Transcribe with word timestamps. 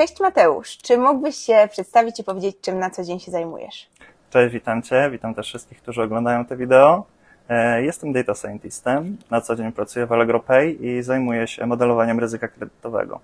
Cześć 0.00 0.20
Mateusz, 0.20 0.78
czy 0.78 0.98
mógłbyś 0.98 1.36
się 1.36 1.68
przedstawić 1.70 2.20
i 2.20 2.24
powiedzieć, 2.24 2.56
czym 2.60 2.78
na 2.78 2.90
co 2.90 3.04
dzień 3.04 3.20
się 3.20 3.30
zajmujesz? 3.30 3.90
Cześć, 4.30 4.52
witam 4.52 4.82
Cię, 4.82 5.10
witam 5.10 5.34
też 5.34 5.46
wszystkich, 5.46 5.82
którzy 5.82 6.02
oglądają 6.02 6.44
te 6.44 6.56
wideo. 6.56 7.04
E, 7.48 7.82
jestem 7.82 8.12
data 8.12 8.34
scientistem, 8.34 9.16
na 9.30 9.40
co 9.40 9.56
dzień 9.56 9.72
pracuję 9.72 10.06
w 10.06 10.12
Allegro 10.12 10.40
Pay 10.40 10.70
i 10.70 11.02
zajmuję 11.02 11.46
się 11.46 11.66
modelowaniem 11.66 12.20
ryzyka 12.20 12.48
kredytowego. 12.48 13.20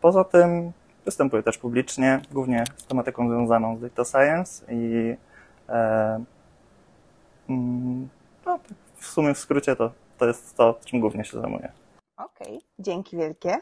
Poza 0.00 0.24
tym 0.24 0.72
występuję 1.04 1.42
też 1.42 1.58
publicznie, 1.58 2.20
głównie 2.32 2.64
z 2.76 2.84
tematyką 2.84 3.28
związaną 3.28 3.76
z 3.76 3.80
data 3.80 4.04
science 4.04 4.74
i 4.74 5.14
e, 5.68 6.24
mm, 7.48 8.08
no, 8.46 8.58
w 8.96 9.06
sumie 9.06 9.34
w 9.34 9.38
skrócie 9.38 9.76
to, 9.76 9.90
to 10.18 10.26
jest 10.26 10.56
to, 10.56 10.78
czym 10.84 11.00
głównie 11.00 11.24
się 11.24 11.40
zajmuję. 11.40 11.72
Okej, 12.16 12.48
okay, 12.48 12.60
dzięki 12.78 13.16
wielkie. 13.16 13.56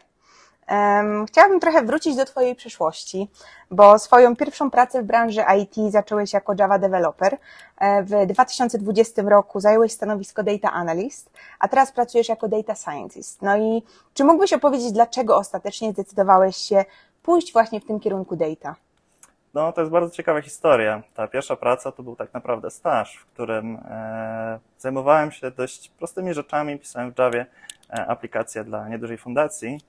Chciałabym 1.29 1.61
trochę 1.61 1.83
wrócić 1.83 2.16
do 2.16 2.25
Twojej 2.25 2.55
przeszłości, 2.55 3.29
bo 3.70 3.98
swoją 3.98 4.37
pierwszą 4.37 4.70
pracę 4.70 5.02
w 5.02 5.07
branży 5.07 5.45
IT 5.59 5.93
zacząłeś 5.93 6.33
jako 6.33 6.55
Java 6.59 6.79
developer. 6.79 7.37
E, 7.79 8.02
w 8.02 8.27
2020 8.27 9.23
roku 9.23 9.60
zająłeś 9.60 9.93
stanowisko 9.93 10.43
Data 10.43 10.73
Analyst, 10.73 11.30
a 11.59 11.69
teraz 11.69 11.93
pracujesz 11.93 12.29
jako 12.29 12.48
Data 12.48 12.74
Scientist. 12.74 13.43
No 13.43 13.57
i 13.57 13.83
czy 14.15 14.24
mógłbyś 14.24 14.52
opowiedzieć, 14.52 14.93
dlaczego 14.93 15.37
ostatecznie 15.37 15.93
zdecydowałeś 15.93 16.57
się 16.57 16.85
pójść 17.23 17.52
właśnie 17.52 17.80
w 17.80 17.87
tym 17.87 18.01
kierunku 18.01 18.37
data? 18.37 18.74
No, 19.55 19.73
to 19.73 19.80
jest 19.80 19.93
bardzo 19.93 20.10
ciekawa 20.10 20.43
historia. 20.43 21.02
Ta 21.15 21.29
pierwsza 21.29 21.57
praca 21.57 21.93
to 21.93 22.02
był 22.02 22.16
tak 22.16 22.35
naprawdę 22.35 22.71
staż, 22.71 23.16
w 23.16 23.26
którym 23.26 23.76
e, 23.76 24.59
zajmowałem 24.79 25.32
się 25.32 25.51
dość 25.51 25.88
prostymi 25.88 26.35
rzeczami, 26.35 26.79
pisałem 26.79 27.13
w 27.13 27.19
Javie 27.19 27.46
e, 27.91 28.07
aplikacje 28.07 28.65
dla 28.65 28.88
niedużej 28.88 29.19
fundacji, 29.19 29.80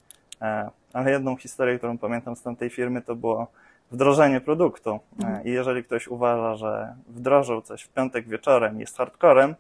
ale 0.94 1.12
jedną 1.12 1.38
historię, 1.38 1.78
którą 1.78 1.98
pamiętam 1.98 2.36
z 2.36 2.42
tamtej 2.42 2.70
firmy, 2.70 3.02
to 3.02 3.16
było 3.16 3.48
wdrożenie 3.92 4.42
produktu. 4.42 4.90
E, 4.90 5.26
mhm. 5.26 5.46
I 5.46 5.52
jeżeli 5.52 5.84
ktoś 5.84 6.08
uważa, 6.08 6.56
że 6.56 6.96
wdrożył 7.08 7.62
coś 7.62 7.84
w 7.84 7.90
piątek 7.90 8.28
wieczorem 8.28 8.78
i 8.78 8.80
jest 8.80 8.98
hardcorem, 8.98 9.56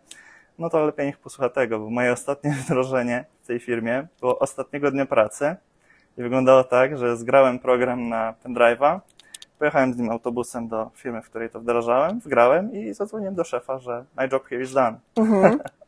no 0.59 0.69
to 0.69 0.85
lepiej 0.85 1.05
niech 1.05 1.17
posłucha 1.17 1.49
tego, 1.49 1.79
bo 1.79 1.89
moje 1.89 2.11
ostatnie 2.13 2.51
wdrożenie 2.65 3.25
w 3.43 3.47
tej 3.47 3.59
firmie 3.59 4.07
było 4.19 4.39
ostatniego 4.39 4.91
dnia 4.91 5.05
pracy 5.05 5.55
i 6.17 6.21
wyglądało 6.21 6.63
tak, 6.63 6.97
że 6.97 7.17
zgrałem 7.17 7.59
program 7.59 8.09
na 8.09 8.33
pendrive'a, 8.43 8.99
pojechałem 9.59 9.93
z 9.93 9.97
nim 9.97 10.09
autobusem 10.09 10.67
do 10.67 10.91
firmy, 10.95 11.21
w 11.21 11.29
której 11.29 11.49
to 11.49 11.59
wdrażałem, 11.59 12.19
wgrałem 12.19 12.73
i 12.73 12.93
zadzwoniłem 12.93 13.35
do 13.35 13.43
szefa, 13.43 13.79
że 13.79 14.05
my 14.17 14.29
job 14.31 14.47
here 14.47 14.63
is 14.63 14.73
done. 14.73 14.99
Mhm. 15.15 15.59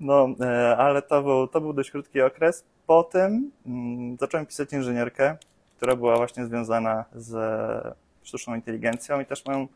No, 0.00 0.28
e, 0.40 0.76
ale 0.76 1.02
to 1.02 1.22
był, 1.22 1.48
to 1.48 1.60
był 1.60 1.72
dość 1.72 1.90
krótki 1.90 2.20
okres. 2.20 2.64
Potem 2.86 3.50
mm, 3.66 4.16
zacząłem 4.16 4.46
pisać 4.46 4.72
inżynierkę, 4.72 5.36
która 5.76 5.96
była 5.96 6.16
właśnie 6.16 6.46
związana 6.46 7.04
z 7.14 7.96
sztuczną 8.22 8.54
inteligencją 8.54 9.20
i 9.20 9.26
też 9.26 9.46
moją 9.46 9.68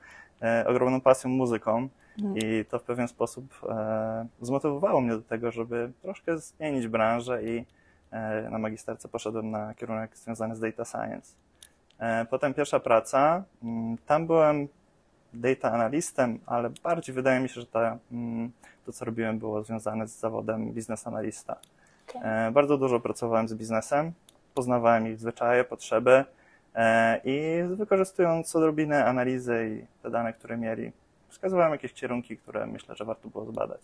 e, 0.43 0.65
ogromną 0.67 1.01
pasją 1.01 1.31
muzyką. 1.31 1.89
Mhm. 2.19 2.37
I 2.37 2.65
to 2.65 2.79
w 2.79 2.83
pewien 2.83 3.09
sposób 3.09 3.45
e, 3.69 4.27
zmotywowało 4.41 5.01
mnie 5.01 5.13
do 5.13 5.23
tego, 5.23 5.51
żeby 5.51 5.93
troszkę 6.03 6.39
zmienić 6.39 6.89
branżę 6.89 7.45
i 7.45 7.65
na 8.51 8.59
magisterce 8.59 9.09
poszedłem 9.09 9.51
na 9.51 9.75
kierunek 9.75 10.17
związany 10.17 10.57
z 10.57 10.61
data 10.61 10.85
science. 10.85 11.35
Potem 12.31 12.55
pierwsza 12.55 12.81
praca, 12.81 13.45
mm, 13.63 13.97
tam 14.07 14.27
byłem 14.27 14.69
data 15.35 15.73
analystem, 15.73 16.39
ale 16.47 16.71
bardziej 16.83 17.15
wydaje 17.15 17.41
mi 17.41 17.49
się, 17.49 17.61
że 17.61 17.67
ta, 17.67 17.99
mm, 18.13 18.53
to, 18.87 18.93
co 18.93 19.05
robiłem, 19.05 19.39
było 19.39 19.63
związane 19.63 20.09
z 20.09 20.19
zawodem 20.19 20.73
biznes 20.73 21.07
analista. 21.07 21.57
Okay. 22.09 22.53
Bardzo 22.53 22.79
dużo 22.79 23.01
pracowałem 23.01 23.49
z 23.49 23.55
biznesem, 23.55 24.13
poznawałem 24.55 25.09
ich 25.09 25.19
zwyczaje, 25.19 25.65
potrzeby 25.65 26.25
e, 26.75 27.21
i 27.25 27.63
wykorzystując 27.77 28.57
odrobinę 28.57 29.05
analizy 29.05 29.83
i 29.83 30.03
te 30.03 30.11
dane, 30.11 30.33
które 30.33 30.57
mieli, 30.57 30.93
wskazywałem 31.29 31.73
jakieś 31.73 31.93
kierunki, 31.93 32.37
które 32.37 32.67
myślę, 32.67 32.97
że 32.97 33.05
warto 33.05 33.29
było 33.29 33.45
zbadać. 33.45 33.81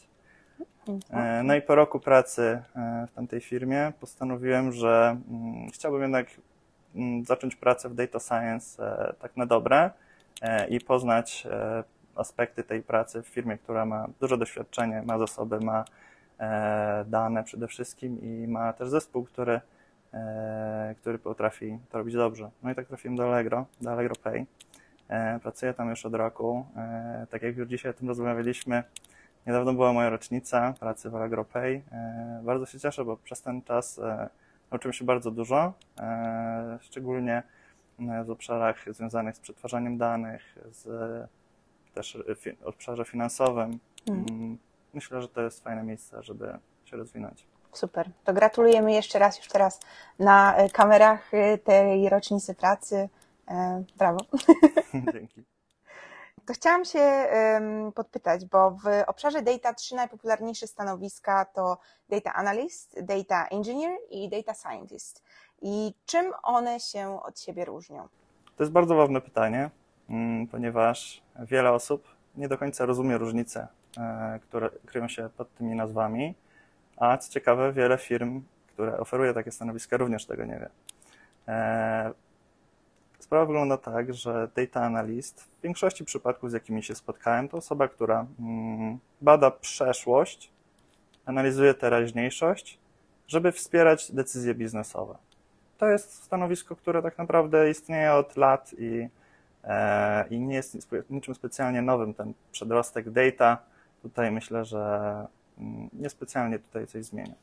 Mhm. 0.89 1.47
No 1.47 1.55
i 1.55 1.63
po 1.63 1.75
roku 1.75 2.01
pracy 2.01 2.63
w 3.09 3.15
tamtej 3.15 3.41
firmie 3.41 3.93
postanowiłem, 4.01 4.73
że 4.73 5.17
mm, 5.31 5.71
chciałbym 5.71 6.03
jednak 6.03 6.27
Mm, 6.95 7.25
zacząć 7.25 7.57
pracę 7.57 7.89
w 7.89 7.95
data 7.95 8.19
science 8.21 8.85
e, 8.85 9.13
tak 9.13 9.37
na 9.37 9.47
dobre 9.47 9.91
e, 10.43 10.69
i 10.69 10.81
poznać 10.81 11.47
e, 11.51 11.85
aspekty 12.21 12.65
tej 12.65 12.83
pracy 12.83 13.23
w 13.23 13.29
firmie, 13.29 13.59
która 13.59 13.87
ma 13.87 14.07
duże 14.21 14.39
doświadczenie, 14.39 15.03
ma 15.03 15.19
zasoby, 15.19 15.61
ma 15.61 15.85
dane 17.07 17.45
przede 17.45 17.69
wszystkim 17.69 18.21
i 18.23 18.49
ma 18.49 18.73
też 18.73 18.89
zespół, 18.89 19.25
który, 19.25 19.61
który 21.01 21.19
potrafi 21.19 21.79
to 21.91 21.99
robić 21.99 22.15
dobrze. 22.15 22.51
No 22.63 22.71
i 22.71 22.75
tak 22.75 22.87
trafiłem 22.87 23.17
do 23.17 23.25
Allegro, 23.25 23.67
do 23.81 23.91
Allegro 23.93 24.15
Pay. 24.23 24.47
Pracuję 25.43 25.75
tam 25.75 25.91
już 25.91 26.07
od 26.07 26.15
roku. 26.15 26.67
Tak 27.31 27.43
jak 27.43 27.57
już 27.57 27.69
dzisiaj 27.69 27.91
o 27.91 27.95
tym 27.95 28.09
rozmawialiśmy, 28.09 28.83
niedawno 29.47 29.73
była 29.73 29.93
moja 29.93 30.11
rocznica 30.11 30.75
pracy 30.81 31.11
w 31.11 31.17
Allegro 31.17 31.45
Pay. 31.45 31.83
Bardzo 32.43 32.67
się 32.67 32.81
cieszę, 32.81 33.05
bo 33.05 33.17
przez 33.17 33.43
ten 33.43 33.63
czas 33.63 34.01
Nauczyłem 34.71 34.93
się 34.93 35.05
bardzo 35.05 35.31
dużo, 35.31 35.73
e, 35.99 36.79
szczególnie 36.81 37.43
e, 38.01 38.25
w 38.25 38.31
obszarach 38.31 38.85
związanych 38.95 39.37
z 39.37 39.41
przetwarzaniem 39.41 39.99
danych, 39.99 40.59
z 40.71 40.87
też 41.99 42.19
w 42.63 42.67
obszarze 42.67 43.05
finansowym. 43.05 43.79
Mm. 44.09 44.59
Myślę, 44.95 45.23
że 45.23 45.29
to 45.29 45.41
jest 45.41 45.65
fajne 45.65 45.83
miejsce, 45.83 46.23
żeby 46.23 46.59
się 46.85 46.97
rozwinąć. 46.97 47.47
Super. 47.73 48.11
To 48.25 48.33
gratulujemy 48.33 48.93
jeszcze 48.93 49.19
raz, 49.19 49.39
już 49.39 49.49
teraz 49.49 49.81
na 50.19 50.57
e, 50.57 50.71
kamerach 50.71 51.31
tej 51.65 52.09
rocznicy 52.09 52.55
pracy. 52.55 53.09
Brawo. 53.99 54.19
Dzięki 55.13 55.45
to 56.49 56.55
chciałam 56.55 56.85
się 56.85 57.27
podpytać, 57.95 58.45
bo 58.45 58.71
w 58.71 58.85
obszarze 59.07 59.43
data 59.43 59.75
trzy 59.75 59.95
najpopularniejsze 59.95 60.67
stanowiska 60.67 61.45
to 61.45 61.79
data 62.09 62.33
analyst, 62.33 63.01
data 63.03 63.47
engineer 63.47 63.99
i 64.11 64.29
data 64.29 64.55
scientist. 64.55 65.23
I 65.63 65.95
czym 66.07 66.33
one 66.43 66.81
się 66.81 67.23
od 67.23 67.41
siebie 67.41 67.65
różnią? 67.65 68.09
To 68.57 68.63
jest 68.63 68.73
bardzo 68.73 68.95
ważne 68.95 69.21
pytanie, 69.21 69.59
mm, 69.59 69.71
ponieważ 70.51 71.23
wiele 71.39 71.73
osób 71.73 72.09
nie 72.37 72.49
do 72.49 72.59
końca 72.59 72.87
rozumie 72.87 73.19
różnice, 73.19 73.69
e, 73.99 74.41
które 74.43 74.71
kryją 74.87 75.09
się 75.09 75.29
pod 75.37 75.55
tymi 75.55 75.75
nazwami, 75.75 76.35
a 76.97 77.19
co 77.19 77.33
ciekawe, 77.33 77.73
wiele 77.73 77.99
firm, 77.99 78.43
które 78.67 78.99
oferuje 78.99 79.35
takie 79.35 79.53
stanowiska, 79.53 79.97
również 79.97 80.27
tego 80.27 80.45
nie 80.45 80.59
wie. 80.59 80.69
E, 81.49 82.13
Sprawa 83.19 83.47
wygląda 83.47 83.77
tak, 83.77 84.15
że 84.15 84.49
data 84.57 84.83
analyst 84.83 85.43
w 85.43 85.61
większości 85.63 86.05
przypadków, 86.05 86.51
z 86.51 86.53
jakimi 86.53 86.83
się 86.83 86.95
spotkałem, 86.95 87.49
to 87.49 87.57
osoba, 87.57 87.89
która 87.89 88.27
mm, 88.41 88.99
bada 89.21 89.51
przeszłość, 89.51 90.51
analizuje 91.27 91.75
teraźniejszość, 91.75 92.79
żeby 93.27 93.53
wspierać 93.53 94.13
decyzje 94.13 94.55
biznesowe. 94.55 95.19
To 95.79 95.87
jest 95.87 96.25
stanowisko, 96.25 96.77
które 96.77 97.03
tak 97.03 97.19
naprawdę 97.19 97.71
istnieje 97.71 98.13
od 98.13 98.37
lat 98.37 98.75
i, 98.79 99.09
i 100.31 100.41
nie 100.41 100.55
jest 100.55 100.93
niczym 101.11 101.35
specjalnie 101.35 101.83
nowym. 101.83 102.15
Ten 102.15 102.35
przedrostek 102.53 103.11
data 103.11 103.59
tutaj 104.03 104.31
myślę, 104.31 104.65
że 104.65 105.27
mm, 105.59 105.89
niespecjalnie 105.93 106.59
tutaj 106.59 106.87
coś 106.87 107.05
zmienia. 107.05 107.35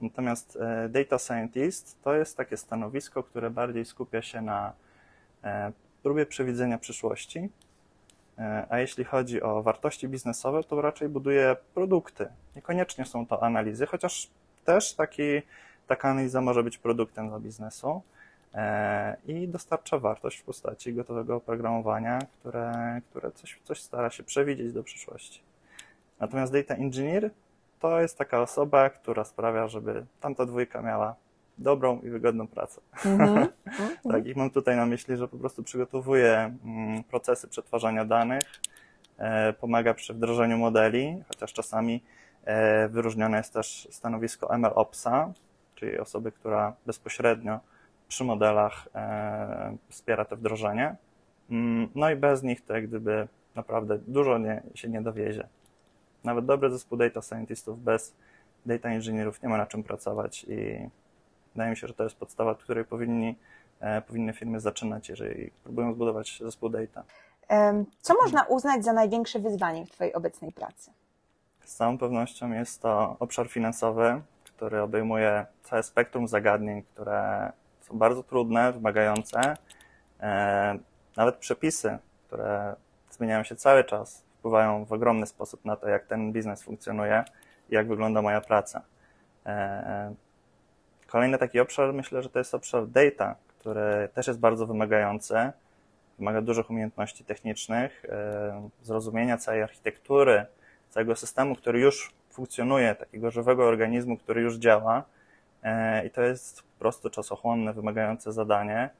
Natomiast 0.00 0.58
e, 0.60 0.88
data 0.88 1.18
scientist 1.18 2.02
to 2.02 2.14
jest 2.14 2.36
takie 2.36 2.56
stanowisko, 2.56 3.22
które 3.22 3.50
bardziej 3.50 3.84
skupia 3.84 4.22
się 4.22 4.42
na 4.42 4.72
E, 5.44 5.72
próbie 6.02 6.26
przewidzenia 6.26 6.78
przyszłości, 6.78 7.48
e, 8.38 8.66
a 8.68 8.78
jeśli 8.78 9.04
chodzi 9.04 9.42
o 9.42 9.62
wartości 9.62 10.08
biznesowe, 10.08 10.64
to 10.64 10.82
raczej 10.82 11.08
buduje 11.08 11.56
produkty. 11.74 12.26
Niekoniecznie 12.56 13.04
są 13.04 13.26
to 13.26 13.42
analizy, 13.42 13.86
chociaż 13.86 14.30
też 14.64 14.94
taki, 14.94 15.42
taka 15.86 16.08
analiza 16.08 16.40
może 16.40 16.62
być 16.62 16.78
produktem 16.78 17.28
dla 17.28 17.40
biznesu 17.40 17.88
e, 17.88 18.19
i 19.26 19.48
dostarcza 19.48 19.98
wartość 19.98 20.38
w 20.38 20.44
postaci 20.44 20.94
gotowego 20.94 21.36
oprogramowania, 21.36 22.18
które, 22.18 23.00
które 23.10 23.32
coś, 23.32 23.60
coś 23.64 23.82
stara 23.82 24.10
się 24.10 24.22
przewidzieć 24.22 24.72
do 24.72 24.82
przyszłości. 24.82 25.42
Natomiast 26.20 26.52
data 26.52 26.74
engineer 26.74 27.30
to 27.80 28.00
jest 28.00 28.18
taka 28.18 28.42
osoba, 28.42 28.90
która 28.90 29.24
sprawia, 29.24 29.68
żeby 29.68 30.06
tamta 30.20 30.46
dwójka 30.46 30.82
miała 30.82 31.14
dobrą 31.58 32.00
i 32.00 32.10
wygodną 32.10 32.46
pracę. 32.46 32.80
Mm-hmm. 32.96 33.48
tak, 34.12 34.26
i 34.26 34.34
mam 34.34 34.50
tutaj 34.50 34.76
na 34.76 34.86
myśli, 34.86 35.16
że 35.16 35.28
po 35.28 35.36
prostu 35.36 35.62
przygotowuje 35.62 36.56
mm, 36.64 37.04
procesy 37.04 37.48
przetwarzania 37.48 38.04
danych, 38.04 38.42
e, 39.18 39.52
pomaga 39.52 39.94
przy 39.94 40.14
wdrożeniu 40.14 40.58
modeli, 40.58 41.22
chociaż 41.28 41.52
czasami 41.52 42.02
e, 42.44 42.88
wyróżnione 42.88 43.36
jest 43.36 43.52
też 43.52 43.88
stanowisko 43.90 44.58
MLOpsa, 44.58 45.32
czyli 45.74 45.98
osoby, 45.98 46.32
która 46.32 46.72
bezpośrednio 46.86 47.60
przy 48.10 48.24
modelach 48.24 48.88
e, 48.94 49.76
wspiera 49.88 50.24
to 50.24 50.36
wdrożenie. 50.36 50.96
Mm, 51.50 51.88
no 51.94 52.10
i 52.10 52.16
bez 52.16 52.42
nich 52.42 52.64
to 52.64 52.74
jak 52.74 52.86
gdyby 52.88 53.28
naprawdę 53.54 53.98
dużo 53.98 54.38
nie, 54.38 54.62
się 54.74 54.88
nie 54.88 55.02
dowiezie. 55.02 55.48
Nawet 56.24 56.46
dobry 56.46 56.70
zespół 56.70 56.98
data 56.98 57.22
scientistów 57.22 57.82
bez 57.82 58.14
data 58.66 58.94
inżynierów 58.94 59.42
nie 59.42 59.48
ma 59.48 59.56
na 59.56 59.66
czym 59.66 59.82
pracować 59.82 60.44
i 60.48 60.90
Wydaje 61.54 61.70
mi 61.70 61.76
się, 61.76 61.86
że 61.86 61.94
to 61.94 62.04
jest 62.04 62.16
podstawa, 62.16 62.50
od 62.50 62.62
której 62.62 62.84
powinni 62.84 63.38
e, 63.80 64.02
powinny 64.02 64.32
firmy 64.32 64.60
zaczynać, 64.60 65.08
jeżeli 65.08 65.50
próbują 65.64 65.92
zbudować 65.92 66.38
zespół 66.44 66.68
data. 66.68 67.04
Co 68.00 68.14
można 68.22 68.42
uznać 68.44 68.84
za 68.84 68.92
największe 68.92 69.38
wyzwanie 69.38 69.86
w 69.86 69.90
Twojej 69.90 70.14
obecnej 70.14 70.52
pracy? 70.52 70.90
Z 71.64 71.74
całą 71.74 71.98
pewnością 71.98 72.52
jest 72.52 72.82
to 72.82 73.16
obszar 73.18 73.48
finansowy, 73.48 74.22
który 74.44 74.82
obejmuje 74.82 75.46
całe 75.62 75.82
spektrum 75.82 76.28
zagadnień, 76.28 76.82
które 76.82 77.52
są 77.90 77.98
bardzo 77.98 78.22
trudne, 78.22 78.72
wymagające. 78.72 79.56
E, 80.20 80.78
nawet 81.16 81.36
przepisy, 81.36 81.98
które 82.26 82.76
zmieniają 83.10 83.44
się 83.44 83.56
cały 83.56 83.84
czas, 83.84 84.24
wpływają 84.38 84.84
w 84.84 84.92
ogromny 84.92 85.26
sposób 85.26 85.64
na 85.64 85.76
to, 85.76 85.88
jak 85.88 86.06
ten 86.06 86.32
biznes 86.32 86.62
funkcjonuje 86.62 87.24
i 87.70 87.74
jak 87.74 87.88
wygląda 87.88 88.22
moja 88.22 88.40
praca. 88.40 88.82
E, 89.46 90.14
kolejny 91.06 91.38
taki 91.38 91.60
obszar, 91.60 91.92
myślę, 91.92 92.22
że 92.22 92.30
to 92.30 92.38
jest 92.38 92.54
obszar 92.54 92.86
data, 92.86 93.34
który 93.48 94.08
też 94.14 94.26
jest 94.26 94.38
bardzo 94.38 94.66
wymagający. 94.66 95.52
Wymaga 96.18 96.42
dużych 96.42 96.70
umiejętności 96.70 97.24
technicznych, 97.24 98.04
e, 98.08 98.68
zrozumienia 98.82 99.36
całej 99.36 99.62
architektury, 99.62 100.46
całego 100.90 101.16
systemu, 101.16 101.56
który 101.56 101.80
już 101.80 102.12
funkcjonuje, 102.30 102.94
takiego 102.94 103.30
żywego 103.30 103.66
organizmu, 103.66 104.16
który 104.16 104.42
już 104.42 104.56
działa. 104.56 105.02
E, 105.62 106.06
I 106.06 106.10
to 106.10 106.22
jest 106.22 106.69
po 106.80 106.82
prostu 106.82 107.10
czasochłonne, 107.10 107.72
wymagające 107.72 108.32
zadanie. 108.32 108.90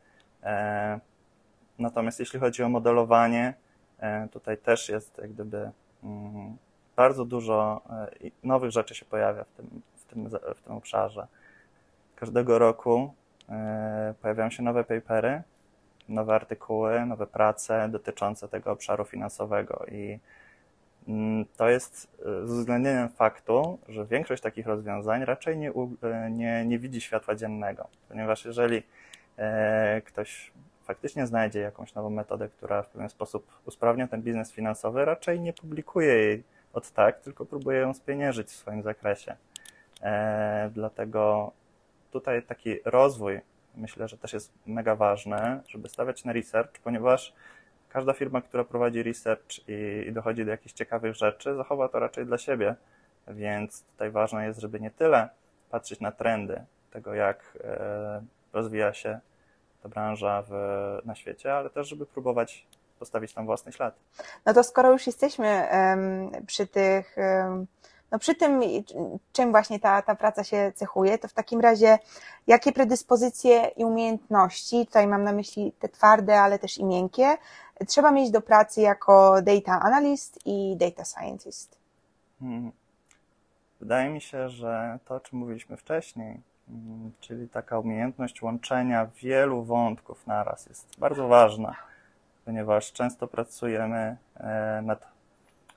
Natomiast 1.78 2.20
jeśli 2.20 2.40
chodzi 2.40 2.62
o 2.62 2.68
modelowanie, 2.68 3.54
tutaj 4.32 4.58
też 4.58 4.88
jest 4.88 5.18
jak 5.18 5.32
gdyby 5.32 5.70
mm, 6.04 6.56
bardzo 6.96 7.24
dużo 7.24 7.82
nowych 8.42 8.70
rzeczy 8.70 8.94
się 8.94 9.04
pojawia 9.04 9.44
w 9.44 9.52
tym, 9.52 9.82
tym, 10.10 10.28
w 10.54 10.60
tym 10.60 10.72
obszarze. 10.72 11.26
Każdego 12.16 12.58
roku 12.58 13.14
e, 13.48 14.14
pojawiają 14.22 14.50
się 14.50 14.62
nowe 14.62 14.84
papery, 14.84 15.42
nowe 16.08 16.34
artykuły, 16.34 17.06
nowe 17.06 17.26
prace 17.26 17.88
dotyczące 17.88 18.48
tego 18.48 18.72
obszaru 18.72 19.04
finansowego 19.04 19.84
i 19.90 20.18
to 21.56 21.68
jest 21.68 22.08
e, 22.20 22.46
z 22.46 22.50
uwzględnieniem 22.50 23.08
faktu, 23.08 23.78
że 23.88 24.06
większość 24.06 24.42
takich 24.42 24.66
rozwiązań 24.66 25.24
raczej 25.24 25.58
nie, 25.58 25.72
e, 26.02 26.30
nie, 26.30 26.64
nie 26.66 26.78
widzi 26.78 27.00
światła 27.00 27.34
dziennego, 27.34 27.88
ponieważ 28.08 28.44
jeżeli 28.44 28.82
ktoś 30.04 30.52
faktycznie 30.82 31.26
znajdzie 31.26 31.60
jakąś 31.60 31.94
nową 31.94 32.10
metodę, 32.10 32.48
która 32.48 32.82
w 32.82 32.88
pewien 32.88 33.08
sposób 33.08 33.46
usprawnia 33.64 34.08
ten 34.08 34.22
biznes 34.22 34.52
finansowy, 34.52 35.04
raczej 35.04 35.40
nie 35.40 35.52
publikuje 35.52 36.14
jej 36.14 36.44
od 36.72 36.90
tak, 36.90 37.20
tylko 37.20 37.46
próbuje 37.46 37.80
ją 37.80 37.94
spieniężyć 37.94 38.48
w 38.48 38.56
swoim 38.56 38.82
zakresie. 38.82 39.36
E, 40.02 40.70
dlatego 40.74 41.52
tutaj 42.10 42.42
taki 42.42 42.76
rozwój 42.84 43.40
myślę, 43.74 44.08
że 44.08 44.18
też 44.18 44.32
jest 44.32 44.52
mega 44.66 44.96
ważny, 44.96 45.60
żeby 45.68 45.88
stawiać 45.88 46.24
na 46.24 46.32
research, 46.32 46.80
ponieważ 46.84 47.34
każda 47.92 48.12
firma, 48.12 48.40
która 48.40 48.64
prowadzi 48.64 49.02
research 49.02 49.68
i, 49.68 50.04
i 50.08 50.12
dochodzi 50.12 50.44
do 50.44 50.50
jakichś 50.50 50.74
ciekawych 50.74 51.14
rzeczy, 51.14 51.56
zachowa 51.56 51.88
to 51.88 51.98
raczej 51.98 52.26
dla 52.26 52.38
siebie. 52.38 52.74
Więc 53.28 53.82
tutaj 53.82 54.10
ważne 54.10 54.46
jest, 54.46 54.60
żeby 54.60 54.80
nie 54.80 54.90
tyle 54.90 55.28
patrzeć 55.70 56.00
na 56.00 56.12
trendy 56.12 56.64
tego, 56.90 57.14
jak 57.14 57.58
e, 57.64 58.22
rozwija 58.52 58.92
się 58.92 59.20
ta 59.82 59.88
branża 59.88 60.42
w, 60.48 60.52
na 61.04 61.14
świecie, 61.14 61.54
ale 61.54 61.70
też, 61.70 61.88
żeby 61.88 62.06
próbować 62.06 62.66
postawić 62.98 63.34
tam 63.34 63.46
własny 63.46 63.72
ślad. 63.72 63.94
No 64.46 64.54
to 64.54 64.64
skoro 64.64 64.92
już 64.92 65.06
jesteśmy 65.06 65.68
um, 65.72 66.46
przy 66.46 66.66
tych 66.66 67.16
um 67.16 67.66
no 68.10 68.18
przy 68.18 68.34
tym, 68.34 68.60
czym 69.32 69.50
właśnie 69.50 69.80
ta, 69.80 70.02
ta 70.02 70.14
praca 70.14 70.44
się 70.44 70.72
cechuje, 70.74 71.18
to 71.18 71.28
w 71.28 71.32
takim 71.32 71.60
razie 71.60 71.98
jakie 72.46 72.72
predyspozycje 72.72 73.70
i 73.76 73.84
umiejętności, 73.84 74.86
tutaj 74.86 75.06
mam 75.06 75.24
na 75.24 75.32
myśli 75.32 75.72
te 75.78 75.88
twarde, 75.88 76.40
ale 76.40 76.58
też 76.58 76.78
i 76.78 76.84
miękkie, 76.84 77.36
trzeba 77.86 78.10
mieć 78.10 78.30
do 78.30 78.40
pracy 78.40 78.80
jako 78.80 79.42
data 79.42 79.80
analyst 79.80 80.38
i 80.44 80.76
data 80.76 81.04
scientist? 81.04 81.78
Hmm. 82.40 82.72
Wydaje 83.80 84.10
mi 84.10 84.20
się, 84.20 84.48
że 84.48 84.98
to, 85.04 85.14
o 85.14 85.20
czym 85.20 85.38
mówiliśmy 85.38 85.76
wcześniej, 85.76 86.40
mm, 86.68 87.12
czyli 87.20 87.48
taka 87.48 87.78
umiejętność 87.78 88.42
łączenia 88.42 89.06
wielu 89.22 89.62
wątków 89.62 90.26
naraz 90.26 90.66
jest 90.66 90.98
bardzo 90.98 91.28
ważna, 91.28 91.76
ponieważ 92.44 92.92
często 92.92 93.26
pracujemy 93.26 94.16
e, 94.36 94.82
nad 94.82 95.06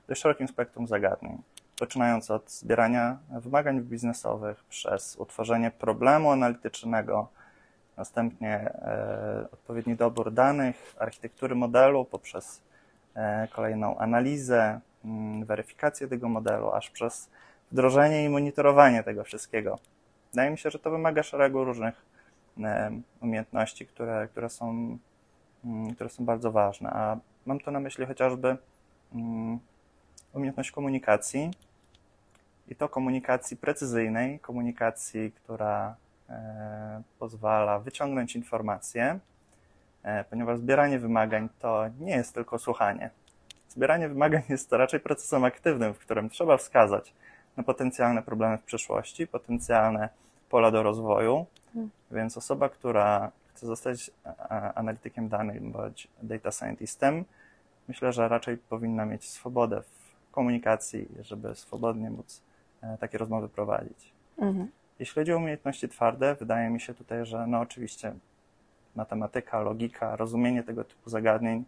dość 0.08 0.20
szerokim 0.20 0.48
spektrum 0.48 0.86
zagadnień 0.86 1.42
poczynając 1.78 2.30
od 2.30 2.50
zbierania 2.50 3.18
wymagań 3.30 3.80
biznesowych, 3.80 4.64
przez 4.64 5.16
utworzenie 5.16 5.70
problemu 5.70 6.30
analitycznego, 6.30 7.28
następnie 7.96 8.54
e, 8.58 9.48
odpowiedni 9.52 9.96
dobór 9.96 10.32
danych, 10.32 10.94
architektury 10.98 11.54
modelu, 11.54 12.04
poprzez 12.04 12.60
e, 13.14 13.48
kolejną 13.48 13.98
analizę, 13.98 14.80
mm, 15.04 15.44
weryfikację 15.44 16.08
tego 16.08 16.28
modelu, 16.28 16.72
aż 16.72 16.90
przez 16.90 17.30
wdrożenie 17.72 18.24
i 18.24 18.28
monitorowanie 18.28 19.02
tego 19.02 19.24
wszystkiego. 19.24 19.78
Wydaje 20.32 20.50
mi 20.50 20.58
się, 20.58 20.70
że 20.70 20.78
to 20.78 20.90
wymaga 20.90 21.22
szeregu 21.22 21.64
różnych 21.64 21.94
e, 22.64 22.90
umiejętności, 23.20 23.86
które, 23.86 24.28
które, 24.28 24.48
są, 24.48 24.98
mm, 25.64 25.94
które 25.94 26.10
są 26.10 26.24
bardzo 26.24 26.52
ważne. 26.52 26.90
A 26.90 27.16
mam 27.46 27.60
tu 27.60 27.70
na 27.70 27.80
myśli 27.80 28.06
chociażby 28.06 28.56
mm, 29.14 29.58
umiejętność 30.34 30.70
komunikacji 30.70 31.50
i 32.68 32.76
to 32.76 32.88
komunikacji 32.88 33.56
precyzyjnej, 33.56 34.38
komunikacji, 34.38 35.32
która 35.32 35.96
e, 36.30 37.02
pozwala 37.18 37.78
wyciągnąć 37.78 38.36
informacje, 38.36 39.18
e, 40.02 40.24
ponieważ 40.24 40.58
zbieranie 40.58 40.98
wymagań 40.98 41.48
to 41.58 41.84
nie 42.00 42.16
jest 42.16 42.34
tylko 42.34 42.58
słuchanie. 42.58 43.10
Zbieranie 43.68 44.08
wymagań 44.08 44.42
jest 44.48 44.70
to 44.70 44.76
raczej 44.76 45.00
procesem 45.00 45.44
aktywnym, 45.44 45.94
w 45.94 45.98
którym 45.98 46.30
trzeba 46.30 46.56
wskazać 46.56 47.14
na 47.56 47.62
potencjalne 47.62 48.22
problemy 48.22 48.58
w 48.58 48.62
przyszłości, 48.62 49.26
potencjalne 49.26 50.08
pola 50.48 50.70
do 50.70 50.82
rozwoju, 50.82 51.46
hmm. 51.72 51.90
więc 52.10 52.36
osoba, 52.36 52.68
która 52.68 53.32
chce 53.54 53.66
zostać 53.66 54.10
analitykiem 54.74 55.28
danych 55.28 55.62
bądź 55.62 56.08
data 56.22 56.52
scientistem, 56.52 57.24
myślę, 57.88 58.12
że 58.12 58.28
raczej 58.28 58.56
powinna 58.56 59.06
mieć 59.06 59.28
swobodę 59.30 59.82
w 59.82 60.03
komunikacji, 60.34 61.08
żeby 61.20 61.54
swobodnie 61.54 62.10
móc 62.10 62.42
e, 62.82 62.98
takie 62.98 63.18
rozmowy 63.18 63.48
prowadzić. 63.48 64.12
Mhm. 64.38 64.68
Jeśli 64.98 65.14
chodzi 65.14 65.32
o 65.32 65.36
umiejętności 65.36 65.88
twarde, 65.88 66.34
wydaje 66.34 66.70
mi 66.70 66.80
się 66.80 66.94
tutaj, 66.94 67.26
że 67.26 67.46
no 67.46 67.60
oczywiście 67.60 68.14
matematyka, 68.96 69.60
logika, 69.60 70.16
rozumienie 70.16 70.62
tego 70.62 70.84
typu 70.84 71.10
zagadnień, 71.10 71.64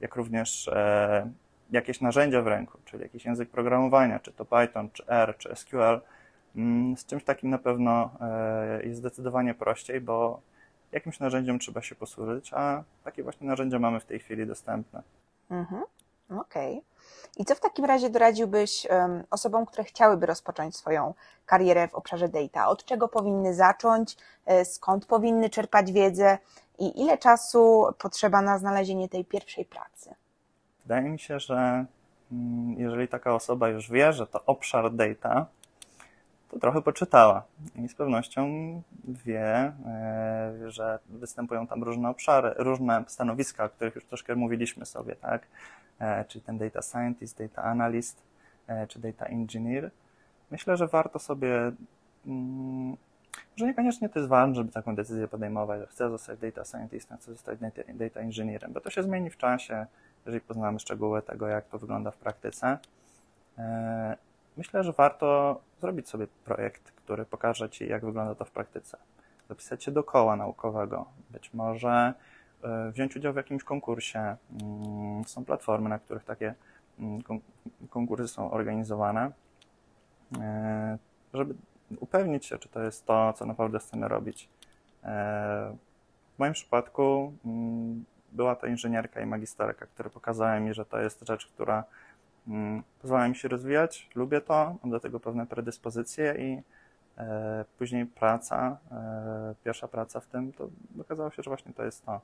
jak 0.00 0.16
również 0.16 0.68
e, 0.68 1.30
jakieś 1.70 2.00
narzędzia 2.00 2.42
w 2.42 2.46
ręku, 2.46 2.78
czyli 2.84 3.02
jakiś 3.02 3.24
język 3.24 3.50
programowania, 3.50 4.18
czy 4.18 4.32
to 4.32 4.44
Python, 4.44 4.90
czy 4.92 5.06
R, 5.06 5.34
czy 5.38 5.56
SQL, 5.56 6.00
mm, 6.56 6.96
z 6.96 7.06
czymś 7.06 7.24
takim 7.24 7.50
na 7.50 7.58
pewno 7.58 8.10
e, 8.20 8.86
jest 8.86 8.98
zdecydowanie 8.98 9.54
prościej, 9.54 10.00
bo 10.00 10.40
jakimś 10.92 11.20
narzędziem 11.20 11.58
trzeba 11.58 11.82
się 11.82 11.94
posłużyć, 11.94 12.52
a 12.52 12.82
takie 13.04 13.22
właśnie 13.22 13.46
narzędzia 13.46 13.78
mamy 13.78 14.00
w 14.00 14.04
tej 14.04 14.18
chwili 14.18 14.46
dostępne. 14.46 15.02
Mhm. 15.50 15.82
Okej. 16.30 16.72
Okay. 16.78 16.94
I 17.36 17.44
co 17.44 17.54
w 17.54 17.60
takim 17.60 17.84
razie 17.84 18.10
doradziłbyś 18.10 18.86
um, 18.90 19.24
osobom, 19.30 19.66
które 19.66 19.84
chciałyby 19.84 20.26
rozpocząć 20.26 20.76
swoją 20.76 21.14
karierę 21.46 21.88
w 21.88 21.94
obszarze 21.94 22.28
data? 22.28 22.68
Od 22.68 22.84
czego 22.84 23.08
powinny 23.08 23.54
zacząć? 23.54 24.16
E, 24.46 24.64
skąd 24.64 25.06
powinny 25.06 25.50
czerpać 25.50 25.92
wiedzę? 25.92 26.38
I 26.78 27.02
ile 27.02 27.18
czasu 27.18 27.86
potrzeba 27.98 28.42
na 28.42 28.58
znalezienie 28.58 29.08
tej 29.08 29.24
pierwszej 29.24 29.64
pracy? 29.64 30.14
Wydaje 30.82 31.10
mi 31.10 31.18
się, 31.18 31.40
że 31.40 31.84
mm, 32.32 32.74
jeżeli 32.78 33.08
taka 33.08 33.34
osoba 33.34 33.68
już 33.68 33.90
wie, 33.90 34.12
że 34.12 34.26
to 34.26 34.44
obszar 34.46 34.94
data, 34.94 35.46
trochę 36.60 36.82
poczytała 36.82 37.42
i 37.76 37.88
z 37.88 37.94
pewnością 37.94 38.46
wie, 39.04 39.72
e, 39.86 40.70
że 40.70 40.98
występują 41.08 41.66
tam 41.66 41.82
różne 41.82 42.08
obszary, 42.08 42.54
różne 42.56 43.04
stanowiska, 43.08 43.64
o 43.64 43.68
których 43.68 43.94
już 43.94 44.04
troszkę 44.04 44.34
mówiliśmy 44.34 44.86
sobie, 44.86 45.16
tak? 45.16 45.46
E, 45.98 46.24
czyli 46.24 46.44
ten 46.44 46.58
data 46.58 46.82
scientist, 46.82 47.38
data 47.38 47.62
analyst, 47.62 48.22
e, 48.66 48.86
czy 48.86 48.98
data 48.98 49.26
engineer. 49.26 49.90
Myślę, 50.50 50.76
że 50.76 50.86
warto 50.86 51.18
sobie, 51.18 51.72
mm, 52.26 52.96
że 53.56 53.66
niekoniecznie 53.66 54.08
to 54.08 54.18
jest 54.18 54.28
ważne, 54.28 54.54
żeby 54.54 54.72
taką 54.72 54.94
decyzję 54.94 55.28
podejmować, 55.28 55.80
że 55.80 55.86
chcę 55.86 56.10
zostać 56.10 56.38
data 56.38 56.64
scientistem, 56.64 57.18
chcę 57.18 57.32
zostać 57.32 57.58
data 57.94 58.20
engineerem, 58.20 58.72
bo 58.72 58.80
to 58.80 58.90
się 58.90 59.02
zmieni 59.02 59.30
w 59.30 59.36
czasie, 59.36 59.86
jeżeli 60.26 60.40
poznamy 60.40 60.78
szczegóły 60.80 61.22
tego, 61.22 61.48
jak 61.48 61.68
to 61.68 61.78
wygląda 61.78 62.10
w 62.10 62.16
praktyce. 62.16 62.78
Myślę, 64.56 64.84
że 64.84 64.92
warto 64.92 65.60
zrobić 65.84 66.08
sobie 66.08 66.26
projekt, 66.44 66.92
który 66.92 67.24
pokaże 67.24 67.70
Ci, 67.70 67.88
jak 67.88 68.04
wygląda 68.04 68.34
to 68.34 68.44
w 68.44 68.50
praktyce. 68.50 68.98
Zapisać 69.48 69.84
się 69.84 69.90
do 69.90 70.04
koła 70.04 70.36
naukowego, 70.36 71.06
być 71.30 71.54
może 71.54 72.14
e, 72.62 72.90
wziąć 72.90 73.16
udział 73.16 73.32
w 73.32 73.36
jakimś 73.36 73.64
konkursie. 73.64 74.36
Mm, 74.62 75.24
są 75.24 75.44
platformy, 75.44 75.88
na 75.88 75.98
których 75.98 76.24
takie 76.24 76.54
mm, 76.98 77.22
konkursy 77.90 78.28
są 78.28 78.50
organizowane, 78.50 79.30
e, 80.40 80.98
żeby 81.34 81.54
upewnić 82.00 82.46
się, 82.46 82.58
czy 82.58 82.68
to 82.68 82.82
jest 82.82 83.06
to, 83.06 83.32
co 83.32 83.46
naprawdę 83.46 83.78
chcemy 83.78 84.08
robić. 84.08 84.48
E, 85.04 85.76
W 86.34 86.38
moim 86.38 86.52
przypadku 86.52 87.32
mm, 87.44 88.04
była 88.32 88.56
to 88.56 88.66
inżynierka 88.66 89.20
i 89.20 89.26
magisterka, 89.26 89.86
które 89.86 90.10
pokazały 90.10 90.60
mi, 90.60 90.74
że 90.74 90.84
to 90.84 91.00
jest 91.00 91.26
rzecz, 91.26 91.46
która 91.46 91.84
pozwala 93.02 93.28
mi 93.28 93.36
się 93.36 93.48
rozwijać, 93.48 94.08
lubię 94.14 94.40
to, 94.40 94.76
mam 94.82 94.90
do 94.90 95.00
tego 95.00 95.20
pewne 95.20 95.46
predyspozycje 95.46 96.34
i 96.38 96.62
e, 97.18 97.64
później 97.78 98.06
praca, 98.06 98.78
e, 98.90 99.54
pierwsza 99.64 99.88
praca 99.88 100.20
w 100.20 100.26
tym, 100.26 100.52
to 100.52 100.68
okazało 101.00 101.30
się, 101.30 101.42
że 101.42 101.50
właśnie 101.50 101.72
to 101.72 101.84
jest 101.84 102.06
to. 102.06 102.20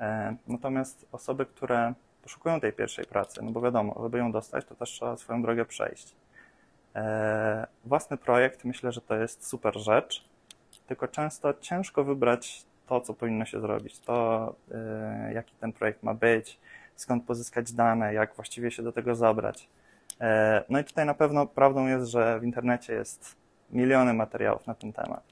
E, 0.00 0.36
natomiast 0.48 1.06
osoby, 1.12 1.46
które 1.46 1.94
poszukują 2.22 2.60
tej 2.60 2.72
pierwszej 2.72 3.04
pracy, 3.04 3.40
no 3.42 3.50
bo 3.50 3.60
wiadomo, 3.60 4.00
żeby 4.02 4.18
ją 4.18 4.32
dostać, 4.32 4.64
to 4.64 4.74
też 4.74 4.90
trzeba 4.90 5.16
swoją 5.16 5.42
drogę 5.42 5.64
przejść. 5.64 6.16
Własny 7.84 8.16
projekt, 8.16 8.64
myślę, 8.64 8.92
że 8.92 9.00
to 9.00 9.16
jest 9.16 9.46
super 9.46 9.78
rzecz, 9.78 10.24
tylko 10.86 11.08
często 11.08 11.54
ciężko 11.54 12.04
wybrać 12.04 12.66
to, 12.86 13.00
co 13.00 13.14
powinno 13.14 13.44
się 13.44 13.60
zrobić, 13.60 13.98
to, 13.98 14.54
jaki 15.34 15.54
ten 15.60 15.72
projekt 15.72 16.02
ma 16.02 16.14
być, 16.14 16.58
skąd 16.96 17.24
pozyskać 17.24 17.72
dane, 17.72 18.14
jak 18.14 18.34
właściwie 18.34 18.70
się 18.70 18.82
do 18.82 18.92
tego 18.92 19.14
zabrać. 19.14 19.68
E, 20.20 20.64
no 20.68 20.78
i 20.78 20.84
tutaj 20.84 21.06
na 21.06 21.14
pewno 21.14 21.46
prawdą 21.46 21.86
jest, 21.86 22.06
że 22.10 22.40
w 22.40 22.44
internecie 22.44 22.92
jest 22.92 23.36
miliony 23.70 24.14
materiałów 24.14 24.66
na 24.66 24.74
ten 24.74 24.92
temat. 24.92 25.22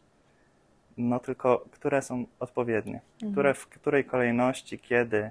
No 0.97 1.19
tylko, 1.21 1.65
które 1.71 2.03
są 2.03 2.25
odpowiednie, 2.41 3.01
mhm. 3.15 3.33
które 3.33 3.55
w 3.55 3.67
której 3.67 4.05
kolejności, 4.05 4.79
kiedy, 4.79 5.31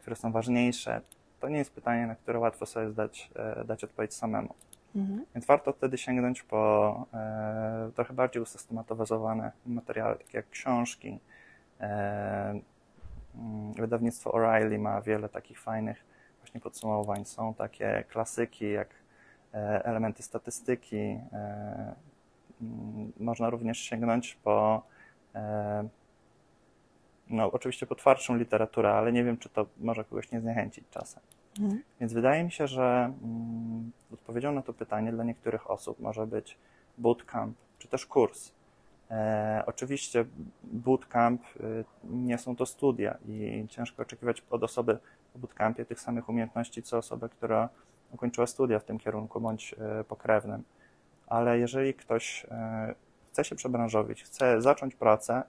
które 0.00 0.16
są 0.16 0.32
ważniejsze, 0.32 1.00
to 1.40 1.48
nie 1.48 1.58
jest 1.58 1.74
pytanie, 1.74 2.06
na 2.06 2.14
które 2.14 2.38
łatwo 2.38 2.66
sobie 2.66 2.90
zdać, 2.90 3.30
dać 3.64 3.84
odpowiedź 3.84 4.14
samemu. 4.14 4.54
Mhm. 4.96 5.24
Więc 5.34 5.46
warto 5.46 5.72
wtedy 5.72 5.98
sięgnąć 5.98 6.42
po 6.42 7.06
e, 7.14 7.90
trochę 7.94 8.14
bardziej 8.14 8.42
usystematyzowane 8.42 9.52
materiały, 9.66 10.16
takie 10.16 10.38
jak 10.38 10.50
książki. 10.50 11.18
E, 11.80 12.60
wydawnictwo 13.76 14.30
O'Reilly 14.30 14.78
ma 14.78 15.00
wiele 15.00 15.28
takich 15.28 15.60
fajnych 15.60 16.04
właśnie 16.40 16.60
podsumowań. 16.60 17.24
Są 17.24 17.54
takie 17.54 18.04
klasyki 18.08 18.70
jak 18.70 18.88
e, 19.54 19.84
elementy 19.84 20.22
statystyki. 20.22 20.96
E, 20.96 21.94
mm, 22.62 23.12
można 23.20 23.50
również 23.50 23.78
sięgnąć 23.78 24.34
po 24.34 24.82
e, 25.34 25.88
no, 27.30 27.52
oczywiście 27.52 27.86
po 27.86 27.94
twardszą 27.94 28.36
literaturę, 28.36 28.94
ale 28.94 29.12
nie 29.12 29.24
wiem, 29.24 29.38
czy 29.38 29.48
to 29.48 29.66
może 29.78 30.04
kogoś 30.04 30.30
nie 30.30 30.40
zniechęcić 30.40 30.84
czasem. 30.90 31.22
Mhm. 31.60 31.82
Więc 32.00 32.12
wydaje 32.12 32.44
mi 32.44 32.52
się, 32.52 32.66
że 32.66 33.12
mm, 33.22 33.92
odpowiedzią 34.12 34.52
na 34.52 34.62
to 34.62 34.72
pytanie 34.72 35.12
dla 35.12 35.24
niektórych 35.24 35.70
osób 35.70 36.00
może 36.00 36.26
być 36.26 36.58
bootcamp, 36.98 37.56
czy 37.78 37.88
też 37.88 38.06
kurs. 38.06 38.52
E, 39.10 39.62
oczywiście 39.66 40.24
bootcamp 40.62 41.42
y, 41.60 41.84
nie 42.04 42.38
są 42.38 42.56
to 42.56 42.66
studia 42.66 43.18
i 43.28 43.66
ciężko 43.68 44.02
oczekiwać 44.02 44.42
od 44.50 44.62
osoby 44.62 44.98
w 45.34 45.38
bootcampie 45.38 45.84
tych 45.84 46.00
samych 46.00 46.28
umiejętności, 46.28 46.82
co 46.82 46.98
osoba, 46.98 47.28
która 47.28 47.68
ukończyła 48.12 48.46
studia 48.46 48.78
w 48.78 48.84
tym 48.84 48.98
kierunku 48.98 49.40
bądź 49.40 49.74
e, 49.78 50.04
pokrewnym. 50.04 50.62
Ale 51.26 51.58
jeżeli 51.58 51.94
ktoś 51.94 52.46
e, 52.50 52.94
chce 53.30 53.44
się 53.44 53.56
przebranżowić, 53.56 54.22
chce 54.22 54.62
zacząć 54.62 54.94
pracę, 54.94 55.42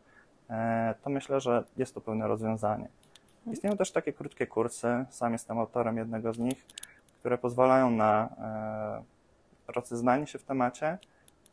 to 1.03 1.09
myślę, 1.09 1.41
że 1.41 1.63
jest 1.77 1.93
to 1.93 2.01
pewne 2.01 2.27
rozwiązanie. 2.27 2.87
Istnieją 3.51 3.77
też 3.77 3.91
takie 3.91 4.13
krótkie 4.13 4.47
kursy, 4.47 5.05
sam 5.09 5.33
jestem 5.33 5.59
autorem 5.59 5.97
jednego 5.97 6.33
z 6.33 6.39
nich, 6.39 6.65
które 7.19 7.37
pozwalają 7.37 7.91
na 7.91 8.29
e, 9.67 9.71
rozeznanie 9.73 10.27
się 10.27 10.39
w 10.39 10.43
temacie, 10.43 10.97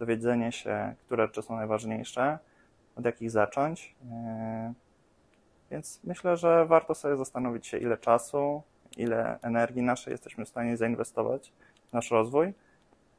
dowiedzenie 0.00 0.52
się, 0.52 0.94
które 1.06 1.26
rzeczy 1.26 1.42
są 1.42 1.56
najważniejsze, 1.56 2.38
od 2.96 3.04
jakich 3.04 3.30
zacząć. 3.30 3.94
E, 4.10 4.72
więc 5.70 6.00
myślę, 6.04 6.36
że 6.36 6.66
warto 6.66 6.94
sobie 6.94 7.16
zastanowić 7.16 7.66
się, 7.66 7.78
ile 7.78 7.98
czasu, 7.98 8.62
ile 8.96 9.38
energii 9.42 9.82
naszej 9.82 10.10
jesteśmy 10.10 10.44
w 10.44 10.48
stanie 10.48 10.76
zainwestować 10.76 11.52
w 11.88 11.92
nasz 11.92 12.10
rozwój 12.10 12.54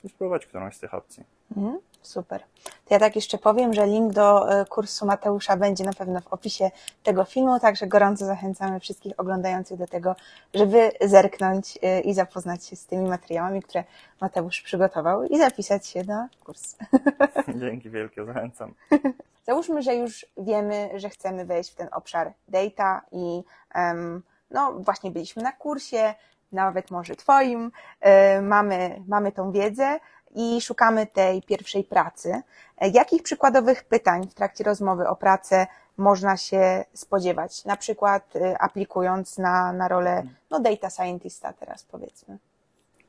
i 0.04 0.10
spróbować 0.10 0.46
którąś 0.46 0.76
z 0.76 0.80
tych 0.80 0.94
opcji. 0.94 1.24
Mhm. 1.58 1.80
Super. 2.02 2.44
To 2.86 2.94
ja 2.94 3.00
tak 3.00 3.16
jeszcze 3.16 3.38
powiem, 3.38 3.74
że 3.74 3.86
link 3.86 4.14
do 4.14 4.52
e, 4.62 4.66
kursu 4.66 5.06
Mateusza 5.06 5.58
będzie 5.58 5.84
na 5.84 5.94
pewno 5.94 6.22
w 6.22 6.28
opisie 6.28 6.72
tego 7.04 7.26
filmu, 7.26 7.60
także 7.60 7.88
gorąco 7.88 8.26
zachęcamy 8.26 8.80
wszystkich 8.80 9.14
oglądających 9.18 9.78
do 9.78 9.88
tego, 9.88 10.16
żeby 10.54 10.92
zerknąć 11.02 11.80
e, 11.82 12.02
i 12.02 12.14
zapoznać 12.14 12.66
się 12.66 12.76
z 12.76 12.86
tymi 12.86 13.10
materiałami, 13.10 13.62
które 13.62 13.84
Mateusz 14.22 14.62
przygotował 14.62 15.24
i 15.24 15.38
zapisać 15.38 15.88
się 15.88 16.04
na 16.04 16.30
kurs. 16.44 16.76
Dzięki 17.62 17.90
wielkie, 17.90 18.26
zachęcam. 18.26 18.74
Załóżmy, 19.48 19.82
że 19.82 19.96
już 19.96 20.26
wiemy, 20.38 20.90
że 20.96 21.10
chcemy 21.10 21.46
wejść 21.46 21.72
w 21.72 21.76
ten 21.76 21.88
obszar 21.92 22.34
data 22.48 23.02
i 23.12 23.44
um, 23.76 24.24
no 24.52 24.74
właśnie 24.74 25.12
byliśmy 25.12 25.44
na 25.44 25.52
kursie, 25.52 26.14
nawet 26.52 26.92
może 26.92 27.16
Twoim, 27.16 27.72
e, 28.00 28.42
mamy, 28.42 29.02
mamy 29.08 29.32
tą 29.32 29.52
wiedzę, 29.52 30.00
i 30.36 30.62
szukamy 30.62 31.08
tej 31.08 31.42
pierwszej 31.42 31.84
pracy. 31.84 32.42
E, 32.78 32.90
jakich 32.90 33.24
przykładowych 33.24 33.84
pytań 33.84 34.28
w 34.28 34.34
trakcie 34.34 34.64
rozmowy 34.64 35.08
o 35.08 35.16
pracę 35.16 35.68
można 35.98 36.38
się 36.38 36.86
spodziewać, 36.94 37.66
na 37.66 37.78
przykład 37.78 38.36
e, 38.36 38.62
aplikując 38.62 39.38
na, 39.38 39.74
na 39.74 39.88
rolę 39.88 40.24
no, 40.50 40.60
data 40.60 40.90
scientista 40.90 41.54
teraz 41.54 41.84
powiedzmy? 41.84 42.38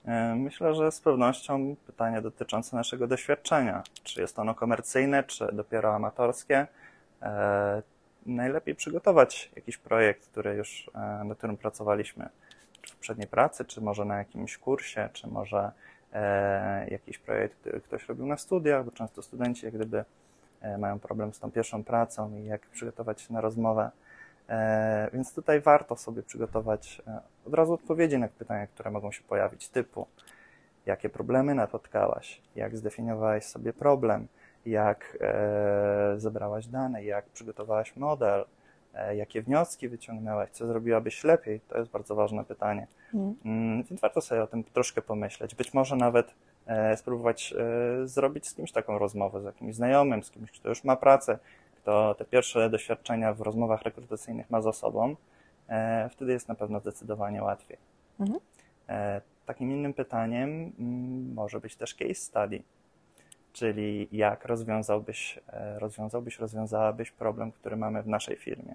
E, 0.04 0.34
myślę, 0.34 0.74
że 0.74 0.92
z 0.92 1.00
pewnością 1.00 1.76
pytania 1.86 2.20
dotyczące 2.20 2.76
naszego 2.76 3.06
doświadczenia. 3.06 3.82
Czy 4.02 4.20
jest 4.20 4.38
ono 4.38 4.54
komercyjne, 4.54 5.24
czy 5.24 5.48
dopiero 5.52 5.94
amatorskie? 5.94 6.66
Najlepiej 8.26 8.74
przygotować 8.74 9.50
jakiś 9.56 9.78
projekt, 9.78 10.26
który 10.26 10.54
już, 10.54 10.90
na 11.24 11.34
którym 11.34 11.56
pracowaliśmy 11.56 12.28
czy 12.82 12.92
w 12.92 12.96
poprzedniej 12.96 13.28
pracy, 13.28 13.64
czy 13.64 13.80
może 13.80 14.04
na 14.04 14.18
jakimś 14.18 14.58
kursie, 14.58 15.08
czy 15.12 15.26
może 15.26 15.72
jakiś 16.88 17.18
projekt, 17.18 17.56
który 17.60 17.80
ktoś 17.80 18.08
robił 18.08 18.26
na 18.26 18.36
studiach, 18.36 18.84
bo 18.84 18.90
często 18.90 19.22
studenci 19.22 19.66
jak 19.66 19.74
gdyby 19.74 20.04
e, 20.60 20.78
mają 20.78 20.98
problem 20.98 21.34
z 21.34 21.38
tą 21.38 21.50
pierwszą 21.50 21.84
pracą 21.84 22.36
i 22.36 22.44
jak 22.44 22.60
przygotować 22.60 23.20
się 23.20 23.32
na 23.32 23.40
rozmowę. 23.40 23.90
E, 24.48 25.10
więc 25.12 25.34
tutaj 25.34 25.60
warto 25.60 25.96
sobie 25.96 26.22
przygotować 26.22 27.02
od 27.46 27.54
razu 27.54 27.72
odpowiedzi 27.72 28.18
na 28.18 28.28
pytania, 28.28 28.66
które 28.66 28.90
mogą 28.90 29.12
się 29.12 29.22
pojawić, 29.22 29.68
typu 29.68 30.06
jakie 30.86 31.08
problemy 31.08 31.54
napotkałaś, 31.54 32.42
jak 32.56 32.76
zdefiniowałeś 32.76 33.44
sobie 33.44 33.72
problem, 33.72 34.26
jak 34.66 35.18
zebrałaś 36.16 36.66
dane, 36.66 37.04
jak 37.04 37.24
przygotowałaś 37.24 37.96
model, 37.96 38.44
E, 38.44 38.61
jakie 39.14 39.42
wnioski 39.42 39.88
wyciągnęłaś, 39.88 40.50
co 40.50 40.66
zrobiłabyś 40.66 41.24
lepiej? 41.24 41.60
To 41.60 41.78
jest 41.78 41.90
bardzo 41.90 42.14
ważne 42.14 42.44
pytanie. 42.44 42.86
Mm. 43.14 43.34
mm. 43.44 43.82
Więc 43.82 44.00
warto 44.00 44.20
sobie 44.20 44.42
o 44.42 44.46
tym 44.46 44.64
troszkę 44.64 45.02
pomyśleć. 45.02 45.54
Być 45.54 45.74
może 45.74 45.96
nawet 45.96 46.34
e, 46.66 46.96
spróbować 46.96 47.54
e, 48.02 48.08
zrobić 48.08 48.48
z 48.48 48.54
kimś 48.54 48.72
taką 48.72 48.98
rozmowę, 48.98 49.42
z 49.42 49.44
jakimś 49.44 49.74
znajomym, 49.74 50.22
z 50.22 50.30
kimś, 50.30 50.50
kto 50.50 50.68
już 50.68 50.84
ma 50.84 50.96
pracę, 50.96 51.38
kto 51.76 52.14
te 52.14 52.24
pierwsze 52.24 52.70
doświadczenia 52.70 53.34
w 53.34 53.40
rozmowach 53.40 53.82
rekrutacyjnych 53.82 54.50
ma 54.50 54.62
za 54.62 54.72
sobą. 54.72 55.16
Wtedy 56.10 56.32
jest 56.32 56.48
na 56.48 56.54
pewno 56.54 56.80
zdecydowanie 56.80 57.42
łatwiej. 57.42 57.78
Mm. 58.20 58.38
Takim 59.46 59.72
innym 59.72 59.94
pytaniem 59.94 60.72
mm, 60.78 61.34
może 61.34 61.60
być 61.60 61.76
też 61.76 61.94
case 61.94 62.14
study 62.14 62.62
czyli 63.52 64.08
jak 64.12 64.44
rozwiązałbyś, 64.44 65.40
e, 65.48 65.78
rozwiązałbyś, 65.78 66.38
rozwiązałabyś 66.38 67.10
problem, 67.10 67.52
który 67.52 67.76
mamy 67.76 68.02
w 68.02 68.06
naszej 68.06 68.36
firmie. 68.36 68.74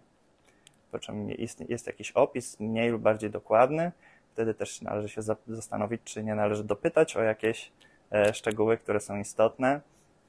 Po 0.92 1.00
czym 1.00 1.30
jest, 1.30 1.70
jest 1.70 1.88
jakiś 1.88 2.12
opis 2.12 2.60
mniej 2.60 2.90
lub 2.90 3.02
bardziej 3.02 3.30
dokładny, 3.30 3.92
wtedy 4.34 4.54
też 4.54 4.82
należy 4.82 5.10
się 5.10 5.22
zastanowić, 5.48 6.02
czy 6.04 6.24
nie 6.24 6.36
należy 6.36 6.64
dopytać 6.64 7.18
o 7.18 7.22
jakieś 7.22 7.72
e, 8.12 8.34
szczegóły, 8.34 8.78
które 8.78 9.00
są 9.00 9.18
istotne. 9.20 9.82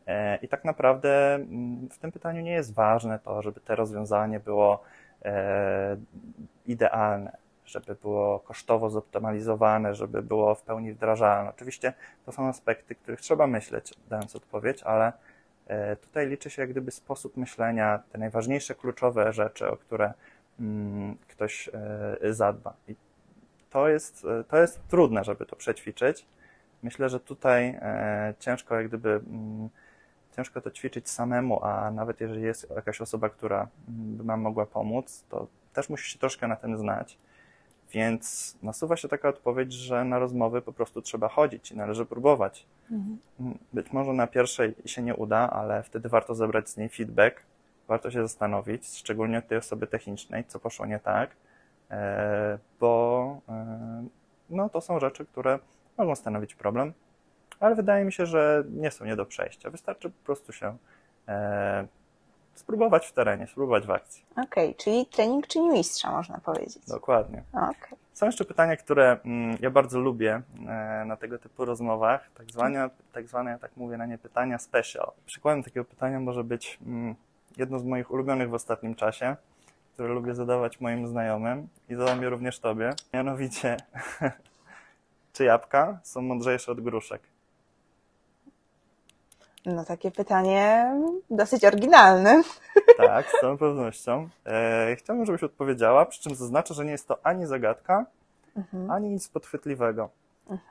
E, 0.07 0.37
I 0.37 0.49
tak 0.49 0.65
naprawdę 0.65 1.35
mm, 1.35 1.89
w 1.89 1.99
tym 1.99 2.13
pytaniu 2.13 2.43
nie 2.43 2.53
jest 2.53 2.75
ważne 2.75 3.19
to, 3.19 3.43
żeby 3.43 3.61
to 3.61 3.77
rozwiązanie 3.77 4.41
było 4.41 4.83
idealne 6.67 7.37
żeby 7.69 7.95
było 7.95 8.41
kosztowo 8.41 8.91
zoptymalizowane, 8.91 9.95
żeby 9.95 10.23
było 10.23 10.55
w 10.55 10.63
pełni 10.63 10.93
wdrażalne. 10.93 11.51
Oczywiście 11.51 11.93
to 12.27 12.33
są 12.33 12.49
aspekty, 12.49 12.95
których 12.95 13.21
trzeba 13.21 13.47
myśleć, 13.47 13.95
dając 14.09 14.37
odpowiedź, 14.37 14.83
ale 14.83 15.13
e, 15.67 15.97
tutaj 15.97 16.29
liczy 16.29 16.51
się 16.51 16.63
jak 16.63 16.71
gdyby 16.71 16.91
sposób 16.91 17.37
myślenia, 17.37 18.03
te 18.13 18.19
najważniejsze, 18.19 18.75
kluczowe 18.75 19.33
rzeczy, 19.33 19.69
o 19.71 19.77
które 19.77 20.13
mm, 20.61 21.17
ktoś 21.29 21.69
e, 21.69 22.35
zadba. 22.35 22.75
I 22.89 22.95
to 23.71 23.89
jest, 23.89 24.25
e, 24.25 24.45
to 24.45 24.57
jest 24.57 24.81
trudne, 24.89 25.25
żeby 25.25 25.47
to 25.47 25.57
przećwiczyć. 25.57 26.27
Myślę, 26.83 27.09
że 27.09 27.21
tutaj 27.21 27.81
ciężko 28.39 28.77
jak 28.77 28.89
gdyby 28.89 29.11
mm, 29.11 29.69
ciężko 30.37 30.61
to 30.61 30.71
ćwiczyć 30.71 31.11
samemu, 31.11 31.65
a 31.65 31.91
nawet 31.91 32.21
jeżeli 32.21 32.43
jest 32.43 32.71
jakaś 32.77 33.01
osoba, 33.01 33.29
która 33.29 33.69
mm, 33.89 34.17
by 34.17 34.25
nam 34.25 34.41
mogła 34.41 34.67
pomóc, 34.67 35.25
to 35.29 35.47
też 35.73 35.89
musi 35.89 36.11
się 36.11 36.19
troszkę 36.19 36.49
na 36.49 36.57
tym 36.57 36.77
znać. 36.77 37.19
Więc 37.93 38.57
nasuwa 38.63 38.97
się 38.97 39.09
taka 39.09 39.29
odpowiedź, 39.29 39.73
że 39.73 40.05
na 40.05 40.19
rozmowy 40.19 40.63
po 40.63 40.73
prostu 40.73 41.03
trzeba 41.03 41.29
chodzić 41.29 41.73
i 41.73 41.77
należy 41.77 42.07
próbować. 42.07 42.67
Mhm. 42.91 43.19
Być 43.73 43.93
może 43.93 44.13
na 44.13 44.27
pierwszej 44.27 44.75
się 44.85 45.03
nie 45.03 45.15
uda, 45.15 45.51
ale 45.51 45.83
wtedy 45.83 46.09
warto 46.09 46.35
zebrać 46.35 46.69
z 46.69 46.77
niej 46.77 46.89
feedback 46.89 47.43
warto 47.89 48.11
się 48.11 48.23
zastanowić, 48.23 48.99
szczególnie 48.99 49.43
tej 49.43 49.59
osoby 49.59 49.87
technicznej, 49.87 50.45
co 50.45 50.61
poszło 50.61 50.87
nie 50.87 50.99
tak, 50.99 51.31
e, 51.91 52.59
bo 52.81 53.41
e, 53.49 54.05
no, 54.51 54.69
to 54.69 54.81
są 54.81 55.01
rzeczy, 55.01 55.27
które 55.27 55.59
mogą 55.99 56.15
stanowić 56.15 56.55
problem, 56.55 56.93
ale 57.61 57.75
wydaje 57.75 58.05
mi 58.05 58.13
się, 58.13 58.27
że 58.27 58.65
nie 58.71 58.91
są 58.91 59.05
nie 59.05 59.17
do 59.17 59.27
przejścia. 59.27 59.71
Wystarczy 59.71 60.11
po 60.11 60.25
prostu 60.25 60.53
się 60.53 60.77
e, 61.29 61.87
spróbować 62.59 63.07
w 63.07 63.13
terenie, 63.13 63.47
spróbować 63.47 63.87
w 63.87 63.91
akcji. 63.91 64.25
Okej, 64.37 64.75
czyli 64.75 65.07
trening 65.07 65.47
czyni 65.47 65.71
mistrza, 65.71 66.11
można 66.13 66.39
powiedzieć. 66.39 66.87
Dokładnie. 66.89 67.43
Okej. 67.53 67.99
Są 68.13 68.27
jeszcze 68.27 68.45
pytania, 68.45 68.77
które 68.77 69.19
mm, 69.25 69.57
ja 69.61 69.71
bardzo 69.71 70.01
lubię 70.01 70.43
e, 70.69 71.05
na 71.07 71.17
tego 71.17 71.39
typu 71.39 71.65
rozmowach, 71.65 72.31
tak 72.35 72.51
zwane, 72.51 72.91
tak 73.13 73.29
zwane, 73.29 73.51
ja 73.51 73.59
tak 73.59 73.77
mówię 73.77 73.97
na 73.97 74.07
nie, 74.07 74.19
pytania 74.19 74.59
special. 74.59 75.11
Przykładem 75.27 75.63
takiego 75.63 75.85
pytania 75.85 76.21
może 76.21 76.45
być 76.45 76.79
mm, 76.87 77.15
jedno 77.57 77.79
z 77.79 77.85
moich 77.85 78.11
ulubionych 78.11 78.51
w 78.51 78.55
ostatnim 78.55 78.95
czasie, 78.95 79.37
które 79.95 80.15
lubię 80.15 80.35
zadawać 80.35 80.81
moim 80.81 81.09
znajomym 81.09 81.69
i 81.89 81.95
zadam 81.95 82.23
je 82.23 82.31
również 82.31 82.61
Tobie. 82.61 82.91
Mianowicie, 83.15 83.77
czy 85.33 85.45
jabłka 85.45 85.99
są 86.03 86.23
mądrzejsze 86.23 86.73
od 86.73 86.81
gruszek? 86.81 87.23
No 89.67 89.85
takie 89.85 90.11
pytanie 90.11 90.93
dosyć 91.31 91.65
oryginalne. 91.65 92.43
Tak, 92.97 93.27
z 93.31 93.41
całą 93.41 93.59
pewnością. 93.59 94.29
E, 94.47 94.97
chciałbym, 94.97 95.27
żebyś 95.27 95.43
odpowiedziała, 95.43 96.07
przy 96.07 96.23
czym 96.23 96.35
zaznaczę, 96.35 96.75
że 96.75 96.85
nie 96.85 96.91
jest 96.91 97.09
to 97.09 97.19
ani 97.23 97.47
zagadka, 97.47 98.07
Mhm. 98.57 98.91
ani 98.91 99.09
nic 99.11 99.29
podchwytliwego. 99.29 100.09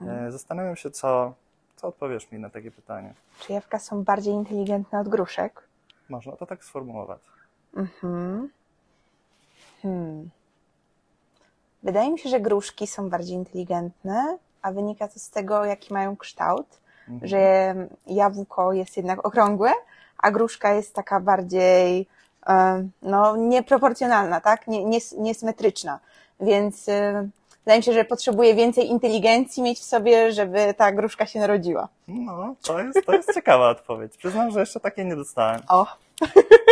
E, 0.08 0.32
zastanawiam 0.32 0.76
się, 0.76 0.92
co, 0.92 1.34
co 1.76 1.88
odpowiesz 1.88 2.32
mi 2.32 2.40
na 2.40 2.50
takie 2.50 2.72
pytanie. 2.72 3.14
Czy 3.40 3.54
jabłka 3.54 3.80
są 3.80 4.04
bardziej 4.04 4.34
inteligentne 4.34 5.00
od 5.00 5.08
gruszek? 5.10 5.64
Można 6.10 6.32
to 6.36 6.46
tak 6.46 6.66
sformułować. 6.66 7.20
Mhm. 7.76 8.50
Hmm. 9.82 10.30
Wydaje 11.84 12.12
mi 12.12 12.20
się, 12.20 12.30
że 12.30 12.40
gruszki 12.40 12.88
są 12.88 13.10
bardziej 13.10 13.36
inteligentne, 13.36 14.38
a 14.62 14.72
wynika 14.72 15.08
to 15.08 15.20
z 15.20 15.30
tego, 15.30 15.66
jaki 15.66 15.94
mają 15.94 16.18
kształt, 16.18 16.80
Mhm. 17.10 17.28
że 17.28 17.76
jabłko 18.08 18.74
jest 18.74 18.98
jednak 18.98 19.26
okrągłe, 19.26 19.72
a 20.18 20.32
gruszka 20.32 20.74
jest 20.74 20.96
taka 20.96 21.20
bardziej 21.20 22.08
no, 23.02 23.36
nieproporcjonalna, 23.36 24.42
tak? 24.42 24.68
Nie, 24.68 24.86
nie, 24.86 25.00
niesymetryczna. 25.18 26.00
Więc 26.40 26.86
wydaje 27.60 27.80
mi 27.80 27.84
się, 27.84 27.94
że 27.94 28.06
potrzebuje 28.06 28.56
więcej 28.56 28.90
inteligencji 28.90 29.64
mieć 29.64 29.80
w 29.80 29.84
sobie, 29.84 30.32
żeby 30.32 30.74
ta 30.74 30.92
gruszka 30.92 31.26
się 31.26 31.40
narodziła. 31.40 31.88
No, 32.08 32.56
to 32.62 32.80
jest, 32.80 33.06
to 33.06 33.14
jest 33.14 33.34
ciekawa 33.34 33.70
odpowiedź. 33.70 34.18
Przyznam, 34.18 34.52
że 34.52 34.60
jeszcze 34.60 34.80
takiej 34.80 35.06
nie 35.06 35.16
dostałem. 35.16 35.62
O, 35.68 35.86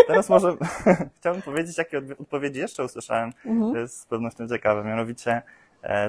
Teraz 0.07 0.29
może 0.29 0.55
chciałbym 1.19 1.41
powiedzieć, 1.41 1.77
jakie 1.77 2.01
odpowiedzi 2.19 2.59
jeszcze 2.59 2.83
usłyszałem. 2.83 3.33
Mhm. 3.45 3.73
To 3.73 3.79
jest 3.79 4.01
z 4.01 4.05
pewnością 4.05 4.47
ciekawe. 4.47 4.83
Mianowicie 4.83 5.41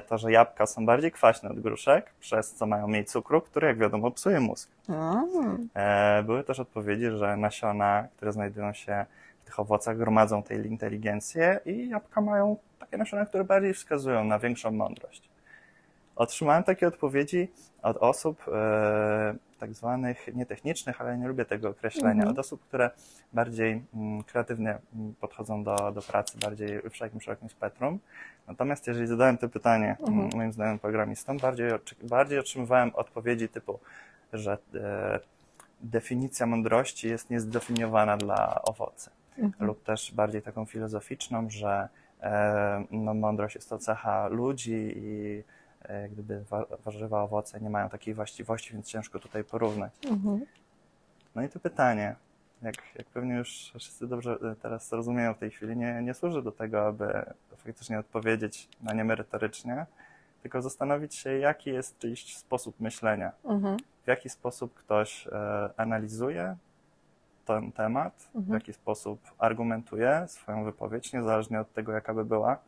to, 0.09 0.18
że 0.18 0.33
jabłka 0.33 0.66
są 0.66 0.87
bardziej 0.87 1.12
kwaśne 1.12 1.50
od 1.50 1.61
gruszek, 1.61 2.11
przez 2.21 2.54
co 2.54 2.66
mają 2.66 2.87
mniej 2.88 3.04
cukru, 3.04 3.40
który, 3.40 3.66
jak 3.66 3.78
wiadomo, 3.78 4.11
psuje 4.11 4.40
mózg. 4.40 4.71
Mm. 4.88 5.68
E, 5.75 6.23
Były 6.23 6.45
też 6.45 6.61
odpowiedzi, 6.61 7.11
że 7.11 7.37
nasiona, 7.37 8.09
które 8.16 8.33
znajdują 8.33 8.73
się 8.73 9.06
w 9.42 9.45
tych 9.45 9.61
owocach, 9.61 9.97
gromadzą 9.97 10.42
tej 10.42 10.66
inteligencję 10.66 11.61
i 11.66 11.88
jabłka 11.88 12.21
mają 12.21 12.56
takie 12.78 12.97
nasiona, 12.97 13.26
które 13.26 13.45
bardziej 13.45 13.75
wskazują 13.75 14.25
na 14.25 14.38
większą 14.38 14.71
mądrość. 14.71 15.28
Otrzymałem 16.17 16.65
takie 16.65 16.89
odpowiedzi 16.89 17.49
od 17.83 17.97
osób 17.97 18.45
e, 18.49 19.35
tak 19.59 19.75
zwanych 19.75 20.35
nietechnicznych, 20.35 21.00
ale 21.00 21.19
nie 21.19 21.29
lubię 21.29 21.45
tego 21.45 21.69
określenia, 21.69 22.23
Mhm. 22.23 22.29
od 22.29 22.39
osób, 22.39 22.63
które 22.63 22.91
bardziej 23.33 23.83
mm, 23.95 24.23
kreatywnie 24.23 24.79
mm, 24.95 25.15
podchodzą 25.21 25.65
do, 25.65 25.93
do 25.93 26.02
pracy, 26.02 26.39
bardziej 26.39 26.81
w 26.81 26.99
takim 26.99 27.21
szerokim 27.21 27.50
spektrum. 27.50 27.99
Natomiast 28.49 28.87
jeżeli 28.87 29.07
zadałem 29.07 29.39
to 29.39 29.49
pytanie 29.49 29.97
mm, 30.09 30.31
moim 30.35 30.52
znajomym 30.52 30.79
programistom, 30.79 31.39
bardziej, 31.39 31.71
bardziej 32.02 32.39
otrzymywałem 32.39 32.91
odpowiedzi 32.95 33.49
typu, 33.49 33.79
że 34.33 34.59
e, 34.75 35.21
definicja 35.81 36.47
mądrości 36.47 37.09
jest 37.09 37.31
niezdefiniowana 37.31 38.17
dla 38.17 38.63
owocy. 38.63 39.11
Mhm. 39.39 39.67
Lub 39.67 39.83
też 39.83 40.13
bardziej 40.15 40.43
taką 40.43 40.65
filozoficzną, 40.65 41.50
że 41.50 41.89
e, 42.23 42.85
no, 42.91 43.15
mądrość 43.15 43.55
jest 43.55 43.69
to 43.69 43.79
cecha 43.79 44.29
ludzi 44.29 44.93
i 44.97 45.43
gdyby 46.13 46.45
wa- 46.45 46.67
warzywa, 46.85 47.23
owoce 47.23 47.61
nie 47.61 47.71
mają 47.71 47.89
takiej 47.89 48.15
właściwości, 48.15 48.73
więc 48.73 48.87
ciężko 48.87 49.19
tutaj 49.19 49.45
porównać. 49.45 49.93
Mhm. 50.11 50.47
No 51.35 51.43
i 51.43 51.49
to 51.49 51.61
pytanie, 51.61 52.15
jak, 52.63 52.75
jak 52.95 53.07
pewnie 53.07 53.35
już 53.35 53.73
wszyscy 53.79 54.07
dobrze 54.07 54.39
e, 54.53 54.55
teraz 54.63 54.93
rozumieją 54.93 55.35
w 55.35 55.39
tej 55.39 55.51
chwili, 55.51 55.77
nie, 55.77 56.03
nie 56.03 56.15
służy 56.15 56.43
do 56.43 56.53
tego, 56.53 56.87
aby 56.87 57.25
faktycznie 57.57 57.99
odpowiedzieć 57.99 58.69
na 58.83 58.93
nie 58.93 59.05
merytorycznie, 59.05 59.87
tylko 60.43 60.63
zastanowić 60.63 61.15
się, 61.15 61.39
jaki 61.39 61.71
jest 61.71 61.99
czyjś 61.99 62.37
sposób 62.37 62.81
myślenia 62.81 63.33
Mhm. 63.45 63.77
w 64.05 64.07
jaki 64.09 64.29
sposób 64.29 64.75
ktoś 64.75 65.27
e, 65.27 65.71
analizuje 65.77 66.57
ten 67.47 67.73
temat, 67.73 68.29
w 68.35 68.37
Mhm. 68.37 68.55
jaki 68.55 68.73
sposób 68.73 69.21
argumentuje 69.39 70.25
swoją 70.29 70.65
wypowiedź, 70.65 71.13
niezależnie 71.13 71.61
od 71.61 71.73
tego, 71.73 71.93
jaka 71.93 72.15
by 72.15 72.25
była. 72.25 72.59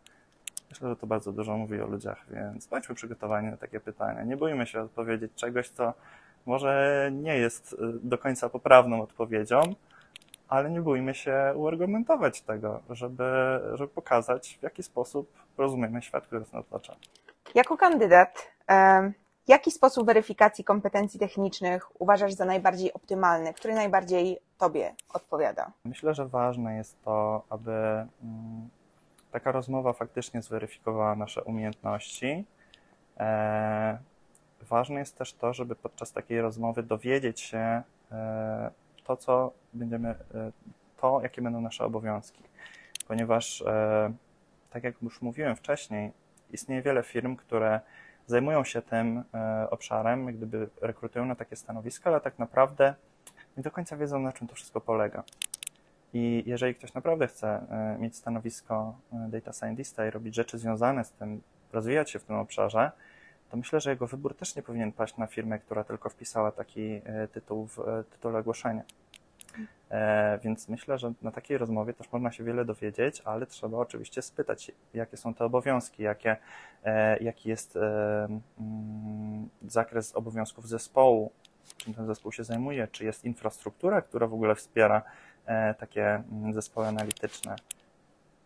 Myślę, 0.71 0.89
że 0.89 0.97
to 0.97 1.07
bardzo 1.07 1.33
dużo 1.33 1.57
mówi 1.57 1.81
o 1.81 1.87
ludziach, 1.87 2.25
więc 2.31 2.67
bądźmy 2.67 2.95
przygotowani 2.95 3.51
na 3.51 3.57
takie 3.57 3.81
pytania. 3.81 4.23
Nie 4.23 4.37
bójmy 4.37 4.67
się 4.67 4.81
odpowiedzieć 4.81 5.33
czegoś, 5.35 5.69
co 5.69 5.93
może 6.47 7.11
nie 7.13 7.37
jest 7.37 7.73
e, 7.73 7.77
do 8.03 8.19
końca 8.19 8.49
poprawną 8.49 9.03
odpowiedzią, 9.03 9.61
ale 10.49 10.71
nie 10.71 10.81
bójmy 10.81 11.15
się 11.15 11.53
uargumentować 11.57 12.43
tego, 12.43 12.81
żeby, 12.91 13.61
żeby 13.75 13.89
pokazać, 13.89 14.59
w 14.61 14.63
jaki 14.63 14.83
sposób 14.83 15.33
rozumiemy 15.59 16.03
świat, 16.03 16.27
który 16.27 16.41
nas 16.41 16.55
otacza. 16.55 16.97
Jako 17.55 17.77
kandydat, 17.77 18.53
jaki 19.49 19.71
sposób 19.71 20.07
weryfikacji 20.07 20.65
kompetencji 20.65 21.21
technicznych 21.21 22.01
uważasz 22.01 22.33
za 22.33 22.45
najbardziej 22.45 22.93
optymalny? 22.93 23.55
Który 23.55 23.75
najbardziej 23.75 24.39
Tobie 24.59 24.95
odpowiada? 25.15 25.71
Myślę, 25.85 26.15
że 26.15 26.27
ważne 26.27 26.77
jest 26.77 27.03
to, 27.03 27.43
aby 27.51 27.73
mm, 27.73 28.69
taka 29.33 29.53
rozmowa 29.53 29.93
faktycznie 29.93 30.43
zweryfikowała 30.43 31.17
nasze 31.17 31.45
umiejętności. 31.45 32.45
E, 33.17 33.99
ważne 34.62 35.01
jest 35.01 35.19
też 35.19 35.33
to, 35.33 35.53
żeby 35.55 35.77
podczas 35.77 36.12
takiej 36.12 36.41
rozmowy 36.41 36.83
dowiedzieć 36.83 37.41
się 37.41 37.83
e, 38.12 38.71
to, 39.05 39.17
co 39.17 39.53
będziemy, 39.75 40.09
e, 40.09 40.17
to, 40.97 41.21
jakie 41.23 41.43
będą 41.43 41.61
nasze 41.61 41.85
obowiązki. 41.85 42.43
Ponieważ, 43.09 43.62
e, 43.62 44.12
tak 44.71 44.85
jak 44.85 45.03
już 45.03 45.23
mówiłem 45.23 45.57
wcześniej, 45.57 46.12
istnieje 46.51 46.83
wiele 46.83 47.03
firm, 47.03 47.37
które 47.37 47.81
zajmują 48.27 48.64
się 48.64 48.83
tym 48.83 49.25
e, 49.35 49.71
obszarem, 49.71 50.27
gdyby 50.27 50.69
rekrutują 50.81 51.25
na 51.25 51.35
takie 51.35 51.57
stanowiska, 51.57 52.11
ale 52.11 52.21
tak 52.21 52.38
naprawdę 52.38 52.95
nie 53.57 53.62
do 53.62 53.71
końca 53.71 53.97
wiedzą, 53.97 54.19
na 54.19 54.33
czym 54.33 54.49
to 54.49 54.55
wszystko 54.55 54.81
polega. 54.81 55.23
I 56.14 56.42
jeżeli 56.47 56.75
ktoś 56.75 56.94
naprawdę 56.94 57.27
chce 57.27 57.49
e, 57.49 57.99
mieć 57.99 58.16
stanowisko 58.16 58.99
e, 59.12 59.29
data 59.29 59.53
scientista 59.53 60.07
i 60.07 60.11
robić 60.11 60.35
rzeczy 60.35 60.59
związane 60.59 61.05
z 61.05 61.12
tym, 61.12 61.42
rozwijać 61.73 62.11
się 62.11 62.18
w 62.18 62.25
tym 62.25 62.37
obszarze, 62.37 62.90
to 63.51 63.57
myślę, 63.57 63.81
że 63.81 63.90
jego 63.90 64.07
wybór 64.07 64.35
też 64.37 64.57
nie 64.57 64.62
powinien 64.62 64.92
paść 64.92 65.16
na 65.16 65.27
firmę, 65.27 65.59
która 65.59 65.85
tylko 65.85 66.09
wpisała 66.11 66.53
taki 66.53 67.01
e, 67.05 67.29
tytuł 67.29 67.66
w 67.66 68.05
tytule 68.11 68.38
ogłoszenia. 68.38 68.83
Więc 70.42 70.68
myślę, 70.68 70.99
że 70.99 71.12
na 71.23 71.31
takiej 71.31 71.59
rozmowie 71.59 71.94
też 71.94 72.12
można 72.12 72.33
się 72.33 72.44
wiele 72.44 72.64
dowiedzieć, 72.64 73.23
ale 73.25 73.47
trzeba 73.47 73.79
oczywiście 73.79 74.23
spytać, 74.23 74.73
jakie 74.94 75.16
są 75.16 75.35
te 75.35 75.44
obowiązki, 75.44 76.03
jakie, 76.03 76.37
jaki 77.21 77.49
jest 77.49 77.77
mm, 77.77 78.40
zakres 79.62 80.16
obowiązków 80.16 80.68
zespołu, 80.68 81.33
czym 81.77 81.94
ten 81.94 82.07
zespół 82.07 82.33
się 82.33 82.44
zajmuje, 82.44 82.88
czy 82.88 83.05
jest 83.05 83.25
infrastruktura, 83.25 84.03
która 84.03 84.27
w 84.27 84.35
ogóle 84.35 84.55
wspiera 84.55 85.03
takie 85.79 86.23
mm, 86.33 86.55
zespoły 86.55 86.87
analityczne. 86.87 87.57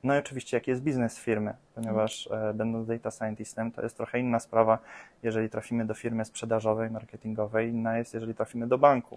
No 0.02 0.14
i 0.14 0.18
oczywiście, 0.18 0.56
jaki 0.56 0.70
jest 0.70 0.82
biznes 0.82 1.18
firmy, 1.18 1.54
ponieważ 1.74 2.28
e, 2.32 2.54
będąc 2.54 2.88
data 2.88 3.10
scientistem, 3.10 3.72
to 3.72 3.82
jest 3.82 3.96
trochę 3.96 4.20
inna 4.20 4.40
sprawa, 4.40 4.78
jeżeli 5.22 5.50
trafimy 5.50 5.84
do 5.84 5.94
firmy 5.94 6.24
sprzedażowej, 6.24 6.90
marketingowej, 6.90 7.70
inna 7.70 7.98
jest, 7.98 8.14
jeżeli 8.14 8.34
trafimy 8.34 8.66
do 8.66 8.78
banku. 8.78 9.16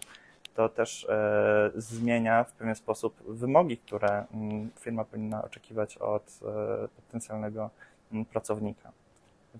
To 0.56 0.70
też 0.70 1.08
e, 1.10 1.72
zmienia 1.76 2.44
w 2.44 2.52
pewien 2.52 2.76
sposób 2.76 3.24
wymogi, 3.28 3.78
które 3.78 4.26
mm, 4.34 4.70
firma 4.80 5.06
powinna 5.06 5.44
oczekiwać 5.44 5.98
od 5.98 6.40
e, 6.42 6.88
potencjalnego 6.88 7.70
mm, 8.12 8.26
pracownika. 8.26 8.92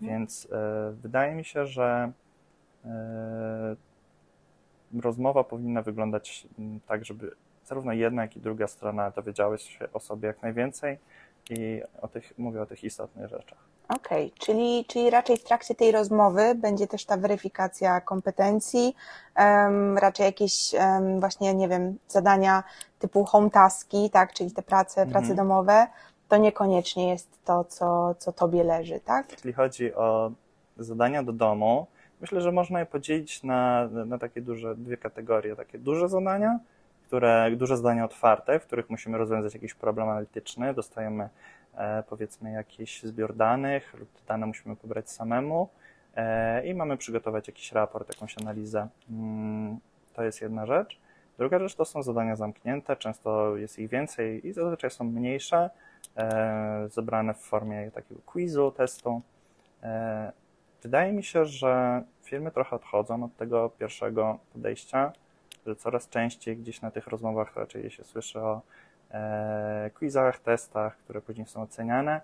Więc 0.02 0.48
e, 0.52 0.92
wydaje 0.92 1.36
mi 1.36 1.46
się, 1.46 1.66
że 1.66 2.12
e, 2.86 3.76
rozmowa 5.02 5.44
powinna 5.44 5.82
wyglądać 5.82 6.48
tak, 6.88 7.06
żeby 7.06 7.36
zarówno 7.66 7.94
jedna, 7.94 8.22
jak 8.22 8.36
i 8.36 8.40
druga 8.40 8.68
strona 8.68 9.12
dowiedziały 9.12 9.58
się 9.58 9.88
o 9.94 10.00
sobie 10.00 10.28
jak 10.28 10.42
najwięcej, 10.42 10.98
i 11.50 11.82
o 12.02 12.08
tych, 12.08 12.34
mówię 12.38 12.62
o 12.62 12.66
tych 12.66 12.84
istotnych 12.84 13.30
rzeczach. 13.30 13.58
Okej, 13.90 14.26
okay. 14.26 14.40
czyli, 14.40 14.86
czyli 14.86 15.10
raczej 15.10 15.38
w 15.38 15.44
trakcie 15.44 15.76
tej 15.76 15.92
rozmowy 15.92 16.56
będzie 16.56 16.88
też 16.88 17.06
ta 17.06 17.18
weryfikacja 17.18 18.02
kompetencji, 18.02 18.96
um, 19.38 19.98
raczej 19.98 20.26
jakieś 20.26 20.74
um, 20.74 21.20
właśnie, 21.20 21.54
nie 21.54 21.68
wiem, 21.68 21.98
zadania 22.08 22.64
typu 23.00 23.26
home 23.26 23.50
taski, 23.50 24.10
tak, 24.10 24.34
czyli 24.34 24.52
te 24.52 24.62
prace, 24.62 25.02
mhm. 25.02 25.12
prace 25.12 25.36
domowe, 25.36 25.88
to 26.30 26.38
niekoniecznie 26.38 27.10
jest 27.10 27.46
to, 27.46 27.64
co, 27.64 28.16
co 28.20 28.32
tobie 28.32 28.64
leży, 28.64 29.00
tak? 29.00 29.32
Jeśli 29.32 29.54
chodzi 29.54 29.94
o 29.94 30.32
zadania 30.78 31.24
do 31.24 31.34
domu, 31.34 31.88
myślę, 32.22 32.42
że 32.42 32.52
można 32.52 32.80
je 32.80 32.86
podzielić 32.86 33.44
na, 33.44 33.88
na 33.88 34.18
takie 34.18 34.42
duże, 34.42 34.76
dwie 34.76 34.98
kategorie. 34.98 35.56
Takie 35.56 35.80
duże 35.80 36.10
zadania, 36.10 36.60
które, 37.08 37.52
duże 37.56 37.78
zadania 37.78 38.06
otwarte, 38.06 38.60
w 38.60 38.66
których 38.66 38.90
musimy 38.90 39.18
rozwiązać 39.18 39.54
jakiś 39.54 39.74
problem 39.74 40.10
analityczny, 40.10 40.74
dostajemy 40.74 41.30
e, 41.76 42.04
powiedzmy 42.04 42.52
jakiś 42.52 43.04
zbiór 43.04 43.36
danych 43.36 43.94
lub 43.94 44.10
dane 44.28 44.46
musimy 44.46 44.76
pobrać 44.76 45.12
samemu 45.12 45.70
e, 46.16 46.68
i 46.68 46.74
mamy 46.74 46.98
przygotować 46.98 47.48
jakiś 47.48 47.72
raport, 47.72 48.10
jakąś 48.10 48.36
analizę. 48.42 48.88
Mm, 49.10 49.80
to 50.14 50.24
jest 50.24 50.42
jedna 50.42 50.66
rzecz. 50.66 51.00
Druga 51.38 51.60
rzecz 51.60 51.76
to 51.76 51.86
są 51.86 52.04
zadania 52.04 52.36
zamknięte, 52.36 52.96
często 52.96 53.58
jest 53.58 53.80
ich 53.80 53.90
więcej 53.90 54.48
i 54.48 54.54
zazwyczaj 54.54 54.92
są 54.92 55.04
mniejsze, 55.04 55.70
e, 56.18 56.88
zebrane 56.90 57.34
w 57.34 57.40
formie 57.40 57.92
takiego 57.92 58.22
quizu, 58.26 58.72
testu. 58.72 59.22
Wydaje 60.84 61.14
mi 61.14 61.24
się, 61.24 61.46
że 61.46 62.04
firmy 62.24 62.52
trochę 62.52 62.76
odchodzą 62.76 63.24
od 63.24 63.36
tego 63.36 63.70
pierwszego 63.70 64.40
podejścia, 64.54 65.14
coraz 65.78 66.10
częściej 66.10 66.58
gdzieś 66.58 66.82
na 66.82 66.92
tych 66.92 67.08
rozmowach 67.08 67.56
raczej 67.56 67.90
się 67.90 68.04
słyszy 68.04 68.40
o 68.40 68.62
e, 69.12 69.92
quizach, 70.00 70.40
testach, 70.40 70.98
które 70.98 71.22
później 71.22 71.48
są 71.48 71.62
oceniane 71.62 72.22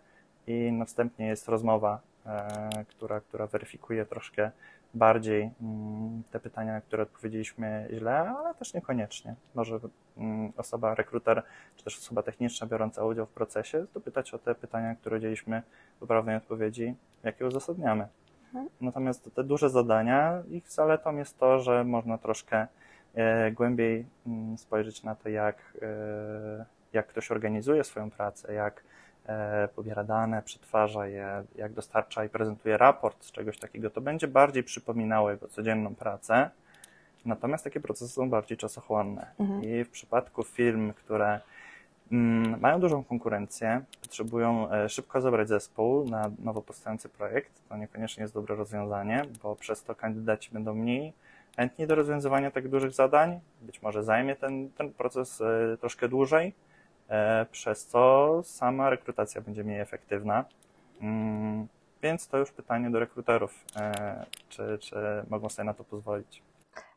i 0.47 0.71
następnie 0.71 1.27
jest 1.27 1.47
rozmowa, 1.47 1.99
e, 2.25 2.85
która, 2.87 3.19
która 3.19 3.47
weryfikuje 3.47 4.05
troszkę 4.05 4.51
bardziej 4.93 5.51
mm, 5.61 6.23
te 6.31 6.39
pytania, 6.39 6.73
na 6.73 6.81
które 6.81 7.03
odpowiedzieliśmy 7.03 7.87
źle, 7.93 8.19
ale 8.19 8.55
też 8.55 8.73
niekoniecznie. 8.73 9.35
Może 9.55 9.79
mm, 10.17 10.53
osoba, 10.57 10.95
rekruter, 10.95 11.43
czy 11.77 11.83
też 11.83 11.97
osoba 11.97 12.23
techniczna 12.23 12.67
biorąca 12.67 13.05
udział 13.05 13.25
w 13.25 13.29
procesie, 13.29 13.85
dopytać 13.93 14.33
o 14.33 14.39
te 14.39 14.55
pytania, 14.55 14.95
które 14.95 15.17
udzieliśmy 15.17 15.61
poprawnej 15.99 16.35
odpowiedzi, 16.35 16.95
jakie 17.23 17.45
uzasadniamy. 17.45 18.07
Mhm. 18.45 18.69
Natomiast 18.81 19.35
te 19.35 19.43
duże 19.43 19.69
zadania, 19.69 20.43
ich 20.49 20.69
zaletą 20.69 21.17
jest 21.17 21.39
to, 21.39 21.59
że 21.59 21.83
można 21.83 22.17
troszkę 22.17 22.67
głębiej 23.51 24.05
mm, 24.27 24.57
spojrzeć 24.57 25.03
na 25.03 25.15
to, 25.15 25.29
jak, 25.29 25.77
e, 25.81 26.65
jak 26.93 27.07
ktoś 27.07 27.31
organizuje 27.31 27.83
swoją 27.83 28.09
pracę, 28.11 28.53
jak 28.53 28.83
E, 29.27 29.67
pobiera 29.75 30.03
dane, 30.03 30.41
przetwarza 30.41 31.07
je, 31.07 31.43
jak 31.55 31.73
dostarcza 31.73 32.25
i 32.25 32.29
prezentuje 32.29 32.77
raport 32.77 33.23
z 33.23 33.31
czegoś 33.31 33.59
takiego, 33.59 33.89
to 33.89 34.01
będzie 34.01 34.27
bardziej 34.27 34.63
przypominało 34.63 35.31
jego 35.31 35.47
codzienną 35.47 35.95
pracę. 35.95 36.49
Natomiast 37.25 37.63
takie 37.63 37.79
procesy 37.79 38.13
są 38.13 38.29
bardziej 38.29 38.57
czasochłonne. 38.57 39.27
Mhm. 39.39 39.63
I 39.63 39.83
w 39.83 39.89
przypadku 39.89 40.43
firm, 40.43 40.93
które 40.93 41.39
mm, 42.11 42.59
mają 42.59 42.79
dużą 42.79 43.03
konkurencję, 43.03 43.81
potrzebują 44.01 44.71
e, 44.71 44.89
szybko 44.89 45.21
zebrać 45.21 45.47
zespół 45.47 46.09
na 46.09 46.31
nowo 46.39 46.61
powstający 46.61 47.09
projekt, 47.09 47.61
to 47.69 47.77
niekoniecznie 47.77 48.21
jest 48.21 48.33
dobre 48.33 48.55
rozwiązanie, 48.55 49.25
bo 49.43 49.55
przez 49.55 49.83
to 49.83 49.95
kandydaci 49.95 50.51
będą 50.51 50.73
mniej 50.73 51.13
chętni 51.57 51.87
do 51.87 51.95
rozwiązywania 51.95 52.51
tak 52.51 52.67
dużych 52.67 52.91
zadań. 52.91 53.39
Być 53.61 53.81
może 53.81 54.03
zajmie 54.03 54.35
ten, 54.35 54.69
ten 54.69 54.93
proces 54.93 55.41
e, 55.41 55.77
troszkę 55.77 56.09
dłużej 56.09 56.53
E, 57.11 57.45
przez 57.51 57.85
co 57.85 58.41
sama 58.43 58.89
rekrutacja 58.89 59.41
będzie 59.41 59.63
mniej 59.63 59.79
efektywna. 59.79 60.45
Mm, 61.01 61.67
więc 62.01 62.27
to 62.27 62.37
już 62.37 62.51
pytanie 62.51 62.89
do 62.89 62.99
rekruterów, 62.99 63.65
e, 63.75 64.25
czy, 64.49 64.77
czy 64.81 64.95
mogą 65.29 65.49
sobie 65.49 65.65
na 65.65 65.73
to 65.73 65.83
pozwolić. 65.83 66.43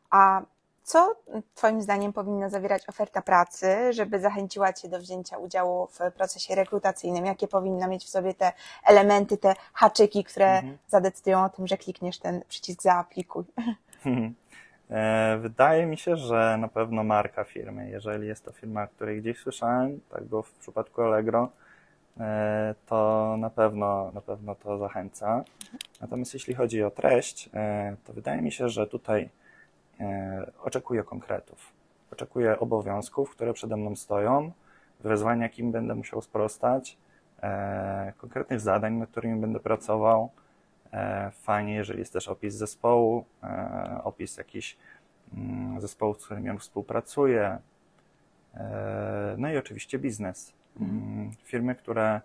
A 0.09 0.41
co 0.83 1.15
Twoim 1.55 1.81
zdaniem 1.81 2.13
powinna 2.13 2.49
zawierać 2.49 2.89
oferta 2.89 3.21
pracy, 3.21 3.93
żeby 3.93 4.19
zachęciła 4.19 4.73
Cię 4.73 4.89
do 4.89 4.99
wzięcia 4.99 5.37
udziału 5.37 5.87
w 5.87 6.11
procesie 6.11 6.55
rekrutacyjnym? 6.55 7.25
Jakie 7.25 7.47
powinna 7.47 7.87
mieć 7.87 8.05
w 8.05 8.09
sobie 8.09 8.33
te 8.33 8.51
elementy, 8.85 9.37
te 9.37 9.55
haczyki, 9.73 10.23
które 10.23 10.51
mhm. 10.51 10.77
zadecydują 10.87 11.43
o 11.43 11.49
tym, 11.49 11.67
że 11.67 11.77
klikniesz 11.77 12.19
ten 12.19 12.41
przycisk 12.47 12.81
zaaplikuj? 12.81 13.43
E, 14.89 15.37
wydaje 15.41 15.85
mi 15.85 15.97
się, 15.97 16.17
że 16.17 16.57
na 16.61 16.67
pewno 16.67 17.03
marka 17.03 17.43
firmy. 17.43 17.89
Jeżeli 17.89 18.27
jest 18.27 18.45
to 18.45 18.51
firma, 18.51 18.83
o 18.83 18.87
której 18.87 19.21
gdzieś 19.21 19.37
słyszałem, 19.37 19.99
tak 20.09 20.23
było 20.23 20.41
w 20.41 20.51
przypadku 20.51 21.01
Allegro, 21.01 21.49
e, 22.19 22.75
to 22.85 23.35
na 23.39 23.49
pewno, 23.49 24.11
na 24.13 24.21
pewno 24.21 24.55
to 24.55 24.77
zachęca. 24.77 25.43
Natomiast 26.01 26.33
jeśli 26.33 26.53
chodzi 26.53 26.83
o 26.83 26.91
treść, 26.91 27.49
e, 27.53 27.95
to 28.03 28.13
wydaje 28.13 28.41
mi 28.41 28.51
się, 28.51 28.69
że 28.69 28.87
tutaj 28.87 29.29
oczekuję 30.63 31.03
konkretów. 31.03 31.73
Oczekuję 32.11 32.59
obowiązków, 32.59 33.31
które 33.31 33.53
przede 33.53 33.77
mną 33.77 33.95
stoją, 33.95 34.51
wyzwań, 34.99 35.41
jakim 35.41 35.71
będę 35.71 35.95
musiał 35.95 36.21
sprostać, 36.21 36.97
konkretnych 38.17 38.59
zadań, 38.59 38.93
nad 38.93 39.09
którymi 39.09 39.41
będę 39.41 39.59
pracował, 39.59 40.29
fajnie, 41.31 41.75
jeżeli 41.75 41.99
jest 41.99 42.13
też 42.13 42.27
opis 42.27 42.53
zespołu, 42.53 43.25
e, 43.43 44.01
opis 44.03 44.37
jakiś 44.37 44.77
mm, 45.33 45.81
zespołu, 45.81 46.13
z 46.13 46.25
którym 46.25 46.45
ja 46.45 46.57
współpracuję. 46.57 47.57
E, 48.53 49.35
no 49.37 49.51
i 49.51 49.57
oczywiście 49.57 49.99
biznes. 49.99 50.53
Mhm. 50.79 50.99
Mm, 50.99 51.31
firmy, 51.43 51.75
które 51.75 52.21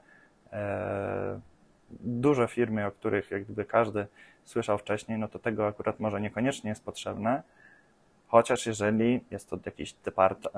duże 1.90 2.48
firmy, 2.48 2.86
o 2.86 2.90
których 2.90 3.30
jak 3.30 3.44
gdyby 3.44 3.64
każdy 3.64 4.06
słyszał 4.44 4.78
wcześniej, 4.78 5.18
no 5.18 5.28
to 5.28 5.38
tego 5.38 5.66
akurat 5.66 6.00
może 6.00 6.20
niekoniecznie 6.20 6.70
jest 6.70 6.84
potrzebne. 6.84 7.42
Chociaż 8.30 8.66
jeżeli 8.66 9.20
jest 9.30 9.50
to 9.50 9.58
jakiś 9.66 9.92
depart, 9.92 10.48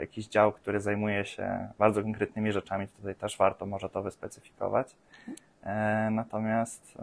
jakiś 0.00 0.26
dział, 0.26 0.52
który 0.52 0.80
zajmuje 0.80 1.24
się 1.24 1.68
bardzo 1.78 2.02
konkretnymi 2.02 2.52
rzeczami, 2.52 2.88
to 2.88 2.96
tutaj 2.96 3.14
też 3.14 3.36
warto 3.36 3.66
może 3.66 3.88
to 3.88 4.02
wyspecyfikować. 4.02 4.96
E, 5.64 6.08
natomiast 6.10 6.98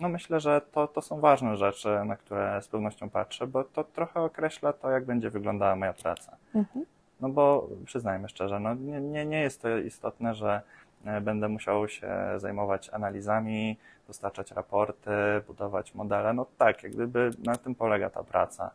no 0.00 0.08
myślę, 0.08 0.40
że 0.40 0.60
to, 0.72 0.86
to 0.86 1.02
są 1.02 1.20
ważne 1.20 1.56
rzeczy, 1.56 1.88
na 2.06 2.16
które 2.16 2.62
z 2.62 2.68
pewnością 2.68 3.10
patrzę, 3.10 3.46
bo 3.46 3.64
to 3.64 3.84
trochę 3.84 4.20
określa 4.20 4.72
to, 4.72 4.90
jak 4.90 5.04
będzie 5.04 5.30
wyglądała 5.30 5.76
moja 5.76 5.92
praca. 5.92 6.36
Mhm. 6.54 6.84
No 7.20 7.28
bo 7.28 7.68
przyznajmy 7.84 8.28
szczerze, 8.28 8.60
no 8.60 8.74
nie, 8.74 9.00
nie, 9.00 9.26
nie 9.26 9.40
jest 9.40 9.62
to 9.62 9.78
istotne, 9.78 10.34
że 10.34 10.62
e, 11.04 11.20
będę 11.20 11.48
musiał 11.48 11.88
się 11.88 12.10
zajmować 12.36 12.90
analizami, 12.90 13.76
dostarczać 14.06 14.52
raporty, 14.52 15.10
budować 15.46 15.94
modele. 15.94 16.32
No 16.32 16.46
tak, 16.58 16.82
jak 16.82 16.92
gdyby 16.92 17.30
na 17.44 17.56
tym 17.56 17.74
polega 17.74 18.10
ta 18.10 18.24
praca. 18.24 18.70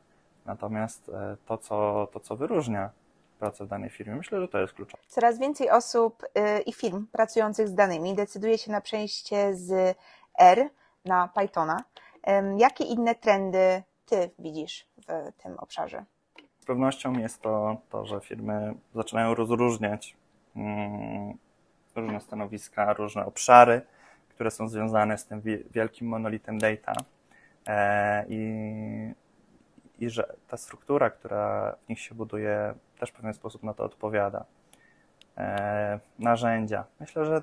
Natomiast 0.46 1.10
e, 1.10 1.38
to, 1.46 1.58
co, 1.58 2.08
to, 2.14 2.20
co 2.20 2.36
wyróżnia 2.36 2.90
pracę 3.40 3.66
w 3.66 3.68
danej 3.68 3.90
firmie. 3.90 4.16
Myślę, 4.16 4.42
że 4.42 4.48
to 4.48 4.60
jest 4.60 4.74
kluczowe. 4.74 5.04
Coraz 5.08 5.40
więcej 5.40 5.70
osób 5.70 6.24
y, 6.24 6.62
i 6.62 6.74
firm 6.74 7.08
pracujących 7.08 7.68
z 7.68 7.76
danymi 7.76 8.16
decyduje 8.16 8.58
się 8.58 8.72
na 8.72 8.82
przejście 8.82 9.56
z 9.56 9.98
R 10.40 10.70
na 11.06 11.28
Pythona. 11.28 11.84
Jakie 12.58 12.84
inne 12.84 13.16
trendy 13.16 13.84
Ty 14.06 14.30
widzisz 14.40 14.88
w 15.08 15.32
tym 15.44 15.58
obszarze? 15.58 16.06
Z 16.60 16.66
pewnością 16.66 17.14
jest 17.14 17.42
to 17.42 17.78
to, 17.90 18.06
że 18.06 18.20
firmy 18.20 18.74
zaczynają 18.96 19.36
rozróżniać 19.36 20.18
mm, 20.56 21.38
różne 21.96 22.22
stanowiska, 22.22 22.94
różne 22.94 23.26
obszary, 23.26 23.82
które 24.30 24.52
są 24.52 24.68
związane 24.68 25.18
z 25.18 25.26
tym 25.26 25.42
wielkim 25.72 26.08
monolitem 26.08 26.58
data. 26.58 26.94
E, 27.68 28.26
I 28.30 28.40
i 30.00 30.10
że 30.10 30.36
ta 30.48 30.58
struktura, 30.58 31.10
która 31.10 31.76
w 31.86 31.90
nich 31.90 32.00
się 32.00 32.16
buduje, 32.16 32.74
też 33.00 33.10
w 33.10 33.14
pewien 33.14 33.34
sposób 33.34 33.64
na 33.64 33.74
to 33.74 33.84
odpowiada. 33.84 34.46
E, 35.38 36.00
narzędzia. 36.20 36.86
Myślę, 37.00 37.26
że 37.26 37.42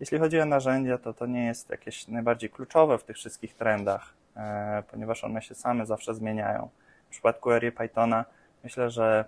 jeśli 0.00 0.18
chodzi 0.18 0.40
o 0.40 0.44
narzędzia, 0.46 0.98
to 0.98 1.14
to 1.14 1.26
nie 1.26 1.46
jest 1.46 1.70
jakieś 1.70 2.08
najbardziej 2.08 2.50
kluczowe 2.50 2.98
w 2.98 3.04
tych 3.04 3.16
wszystkich 3.16 3.54
trendach, 3.54 4.14
e, 4.36 4.82
ponieważ 4.90 5.24
one 5.24 5.42
się 5.42 5.54
same 5.54 5.86
zawsze 5.86 6.14
zmieniają. 6.14 6.68
W 7.06 7.10
przypadku 7.10 7.52
Erie 7.52 7.72
Pythona 7.72 8.24
myślę, 8.64 8.90
że 8.90 9.24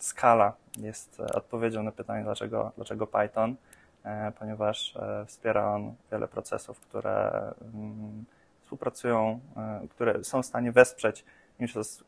skala 0.00 0.52
jest 0.78 1.20
odpowiedzią 1.20 1.82
na 1.82 1.92
pytanie, 1.92 2.24
dlaczego, 2.24 2.72
dlaczego 2.76 3.06
Python, 3.06 3.56
e, 4.04 4.32
ponieważ 4.38 4.96
e, 4.96 5.24
wspiera 5.26 5.74
on 5.74 5.94
wiele 6.12 6.28
procesów, 6.28 6.80
które 6.80 7.54
mm, 7.74 8.24
współpracują, 8.62 9.40
e, 9.56 9.88
które 9.88 10.24
są 10.24 10.42
w 10.42 10.46
stanie 10.46 10.72
wesprzeć 10.72 11.24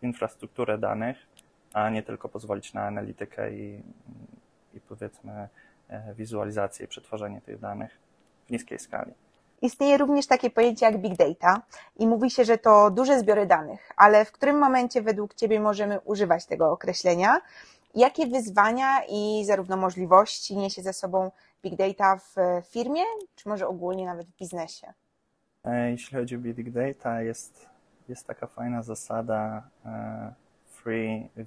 infrastrukturę 0.03 0.79
danych, 0.79 1.17
a 1.73 1.91
nie 1.91 2.03
tylko 2.03 2.29
pozwolić 2.29 2.75
na 2.75 2.83
analitykę 2.83 3.53
i, 3.53 3.83
i 4.75 4.81
powiedzmy 4.81 5.49
e, 5.89 6.15
wizualizację 6.15 6.85
i 6.85 6.89
przetworzenie 6.89 7.41
tych 7.41 7.61
danych 7.61 7.99
w 8.47 8.51
niskiej 8.51 8.79
skali. 8.79 9.13
Istnieje 9.63 9.99
również 9.99 10.27
takie 10.27 10.51
pojęcie 10.51 10.87
jak 10.87 10.99
big 10.99 11.17
data 11.17 11.63
i 11.97 12.07
mówi 12.07 12.31
się, 12.31 12.45
że 12.45 12.59
to 12.59 12.91
duże 12.91 13.19
zbiory 13.19 13.47
danych, 13.47 13.93
ale 13.97 14.25
w 14.25 14.33
którym 14.33 14.59
momencie 14.59 15.03
według 15.03 15.35
Ciebie 15.35 15.61
możemy 15.61 16.01
używać 16.01 16.47
tego 16.47 16.73
określenia? 16.73 17.41
Jakie 17.95 18.27
wyzwania 18.27 19.01
i 19.11 19.45
zarówno 19.45 19.77
możliwości 19.77 20.57
niesie 20.57 20.83
ze 20.83 20.93
sobą 20.93 21.31
big 21.63 21.77
data 21.77 22.17
w 22.17 22.37
firmie, 22.69 23.03
czy 23.37 23.49
może 23.49 23.69
ogólnie 23.69 24.07
nawet 24.07 24.27
w 24.27 24.37
biznesie? 24.37 24.93
E, 25.65 25.91
jeśli 25.91 26.19
chodzi 26.19 26.37
o 26.37 26.39
big 26.39 26.71
data, 26.71 27.23
jest, 27.23 27.67
jest 28.09 28.27
taka 28.27 28.47
fajna 28.47 28.83
zasada 28.83 29.63
free 30.67 31.29
V 31.37 31.45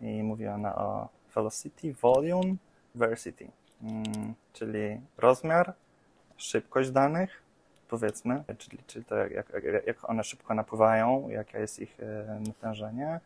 i 0.00 0.22
mówi 0.22 0.48
ona 0.48 0.76
o 0.76 1.08
velocity, 1.34 1.92
volume, 1.92 2.54
versity, 2.94 3.50
mm, 3.82 4.34
czyli 4.52 5.00
rozmiar, 5.18 5.74
szybkość 6.36 6.90
danych, 6.90 7.42
powiedzmy, 7.88 8.44
czyli, 8.58 8.78
czyli 8.86 9.04
to 9.04 9.16
jak, 9.16 9.30
jak, 9.30 9.86
jak 9.86 10.10
one 10.10 10.24
szybko 10.24 10.54
napływają, 10.54 11.28
jakie 11.28 11.58
jest 11.58 11.78
ich 11.78 11.98
natężenie 12.46 13.20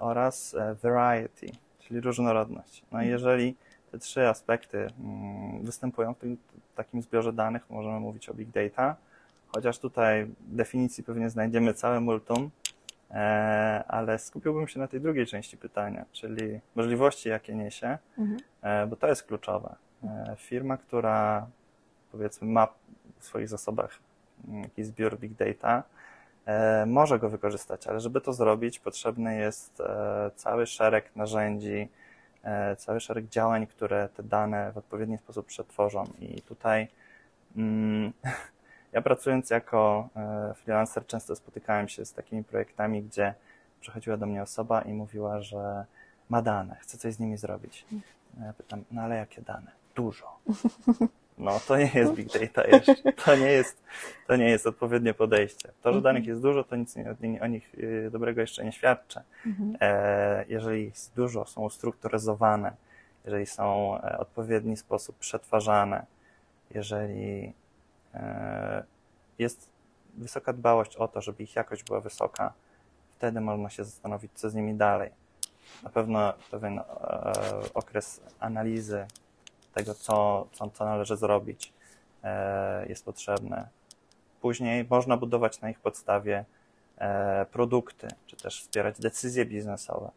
oraz 0.00 0.56
variety, 0.82 1.46
czyli 1.78 2.00
różnorodność. 2.00 2.84
No 2.92 2.98
i 2.98 3.02
mhm. 3.02 3.12
jeżeli 3.12 3.56
te 3.90 3.98
trzy 3.98 4.28
aspekty 4.28 4.78
mm, 5.00 5.64
występują 5.64 6.14
w 6.14 6.74
takim 6.74 7.02
zbiorze 7.02 7.32
danych, 7.32 7.70
możemy 7.70 8.00
mówić 8.00 8.28
o 8.28 8.34
big 8.34 8.50
data, 8.50 8.96
chociaż 9.56 9.78
tutaj 9.78 10.26
definicji 10.40 11.04
pewnie 11.04 11.30
znajdziemy 11.30 11.74
całe 11.74 12.00
multum, 12.00 12.50
e, 13.10 13.84
ale 13.88 14.18
skupiłbym 14.18 14.68
się 14.68 14.80
na 14.80 14.88
tej 14.88 15.00
drugiej 15.00 15.26
części 15.26 15.56
pytania, 15.56 16.04
czyli 16.12 16.60
możliwości, 16.74 17.28
jakie 17.28 17.54
niesie, 17.54 17.98
mhm. 18.18 18.40
E, 18.62 18.86
bo 18.86 18.96
to 18.96 19.06
jest 19.06 19.22
kluczowe. 19.22 19.74
E, 20.04 20.36
firma, 20.38 20.76
która 20.76 21.46
powiedzmy 22.12 22.48
ma 22.48 22.68
w 23.18 23.24
swoich 23.24 23.48
zasobach 23.48 23.98
mm, 24.48 24.62
jakiś 24.62 24.86
zbiór 24.86 25.18
big 25.18 25.32
data, 25.32 25.82
może 26.86 27.18
go 27.18 27.30
wykorzystać, 27.30 27.86
ale 27.86 28.00
żeby 28.00 28.20
to 28.20 28.32
zrobić, 28.32 28.78
potrzebny 28.78 29.36
jest 29.36 29.82
cały 30.36 30.66
szereg 30.66 31.16
narzędzi, 31.16 31.88
cały 32.78 33.00
szereg 33.00 33.28
działań, 33.28 33.66
które 33.66 34.08
te 34.08 34.22
dane 34.22 34.72
w 34.72 34.78
odpowiedni 34.78 35.18
sposób 35.18 35.46
przetworzą. 35.46 36.04
I 36.18 36.42
tutaj 36.42 36.88
mm, 37.56 38.12
ja 38.96 39.02
pracując 39.02 39.50
jako 39.50 40.08
e, 40.16 40.54
freelancer 40.54 41.06
często 41.06 41.36
spotykałem 41.36 41.88
się 41.88 42.04
z 42.04 42.12
takimi 42.12 42.44
projektami, 42.44 43.02
gdzie 43.02 43.34
przychodziła 43.80 44.16
do 44.16 44.26
mnie 44.26 44.42
osoba 44.42 44.82
i 44.82 44.92
mówiła, 44.92 45.40
że 45.40 45.84
ma 46.28 46.42
dane, 46.42 46.76
chce 46.80 46.98
coś 46.98 47.14
z 47.14 47.18
nimi 47.18 47.36
zrobić. 47.36 47.86
Ja 48.40 48.52
pytam, 48.52 48.84
no 48.90 49.02
ale 49.02 49.16
jakie 49.16 49.42
dane? 49.42 49.70
Dużo. 49.94 50.38
No, 51.38 51.60
to 51.68 51.76
nie 51.76 51.90
jest 51.94 52.12
big 52.12 52.28
data 52.32 52.64
jeszcze. 52.64 53.12
To 53.12 53.36
nie 53.36 53.52
jest, 53.52 53.82
to 54.26 54.36
nie 54.36 54.50
jest 54.50 54.66
odpowiednie 54.66 55.14
podejście. 55.14 55.68
To, 55.82 55.92
że 55.92 56.02
danych 56.02 56.26
jest 56.26 56.42
dużo, 56.42 56.64
to 56.64 56.76
nic 56.76 56.96
nie, 56.96 57.40
o 57.40 57.46
nich 57.46 57.74
y, 57.74 58.10
dobrego 58.12 58.40
jeszcze 58.40 58.64
nie 58.64 58.72
świadczy. 58.72 59.20
Mhm. 59.46 59.76
E, 59.80 60.44
jeżeli 60.48 60.84
jest 60.84 61.14
dużo, 61.14 61.44
są 61.46 61.62
ustrukturyzowane, 61.62 62.72
jeżeli 63.24 63.46
są 63.46 63.98
e, 64.00 64.16
w 64.16 64.20
odpowiedni 64.20 64.76
sposób 64.76 65.18
przetwarzane, 65.18 66.06
jeżeli 66.70 67.44
e, 67.44 67.65
jest 69.38 69.70
wysoka 70.14 70.52
dbałość 70.52 70.96
o 70.96 71.08
to, 71.08 71.20
żeby 71.20 71.42
ich 71.42 71.56
jakość 71.56 71.82
była 71.82 72.00
wysoka, 72.00 72.52
wtedy 73.10 73.40
można 73.40 73.70
się 73.70 73.84
zastanowić, 73.84 74.32
co 74.34 74.50
z 74.50 74.54
nimi 74.54 74.74
dalej. 74.74 75.10
Na 75.82 75.90
pewno 75.90 76.32
pewien 76.50 76.80
okres 77.74 78.20
analizy 78.40 79.06
tego, 79.74 79.94
co, 79.94 80.46
co, 80.52 80.70
co 80.70 80.84
należy 80.84 81.16
zrobić, 81.16 81.72
e, 82.24 82.86
jest 82.88 83.04
potrzebne. 83.04 83.68
Później 84.40 84.86
można 84.90 85.16
budować 85.16 85.60
na 85.60 85.70
ich 85.70 85.80
podstawie 85.80 86.44
e, 86.98 87.46
produkty, 87.46 88.08
czy 88.26 88.36
też 88.36 88.60
wspierać 88.60 89.00
decyzje 89.00 89.46
biznesowe. 89.46 90.10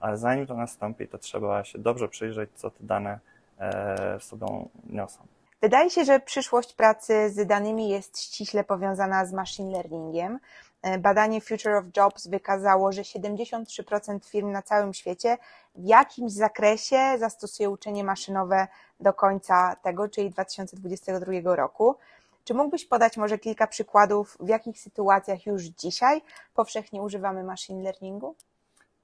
Ale 0.00 0.16
zanim 0.16 0.46
to 0.46 0.54
nastąpi, 0.56 1.08
to 1.08 1.18
trzeba 1.18 1.64
się 1.64 1.78
dobrze 1.78 2.08
przyjrzeć, 2.08 2.50
co 2.54 2.70
te 2.70 2.84
dane 2.84 3.18
e, 3.58 4.20
sobą 4.20 4.68
niosą. 4.90 5.26
Wydaje 5.62 5.90
się, 5.90 6.04
że 6.04 6.20
przyszłość 6.20 6.72
pracy 6.72 7.30
z 7.30 7.46
danymi 7.46 7.88
jest 7.88 8.22
ściśle 8.22 8.64
powiązana 8.64 9.26
z 9.26 9.32
machine 9.32 9.72
learningiem. 9.72 10.38
E, 10.82 10.98
badanie 10.98 11.40
Future 11.40 11.72
of 11.72 11.84
Jobs 11.96 12.26
wykazało, 12.26 12.92
że 12.92 13.02
73% 13.02 14.24
firm 14.24 14.50
na 14.50 14.62
całym 14.62 14.94
świecie 14.94 15.38
w 15.74 15.86
jakimś 15.86 16.32
zakresie 16.32 16.96
zastosuje 17.18 17.70
uczenie 17.70 18.04
maszynowe 18.04 18.68
do 19.00 19.12
końca 19.12 19.76
tego, 19.82 20.08
czyli 20.08 20.30
2022 20.30 21.56
roku. 21.56 21.96
Czy 22.44 22.54
mógłbyś 22.54 22.84
podać 22.84 23.16
może 23.16 23.38
kilka 23.38 23.66
przykładów, 23.66 24.36
w 24.40 24.48
jakich 24.48 24.80
sytuacjach 24.80 25.46
już 25.46 25.62
dzisiaj 25.62 26.22
powszechnie 26.54 27.02
używamy 27.02 27.44
machine 27.44 27.82
learningu? 27.82 28.34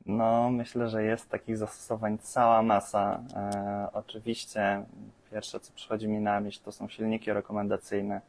No, 0.07 0.51
myślę, 0.51 0.89
że 0.89 1.03
jest 1.03 1.29
takich 1.29 1.57
zastosowań 1.57 2.19
cała 2.19 2.63
masa. 2.63 3.21
E, 3.37 3.89
oczywiście 3.93 4.85
pierwsze, 5.31 5.61
co 5.61 5.73
przychodzi 5.73 6.09
mi 6.09 6.21
na 6.21 6.41
myśl, 6.41 6.61
to 6.65 6.73
są 6.73 6.89
silniki 6.89 7.33
rekomendacyjne. 7.33 8.21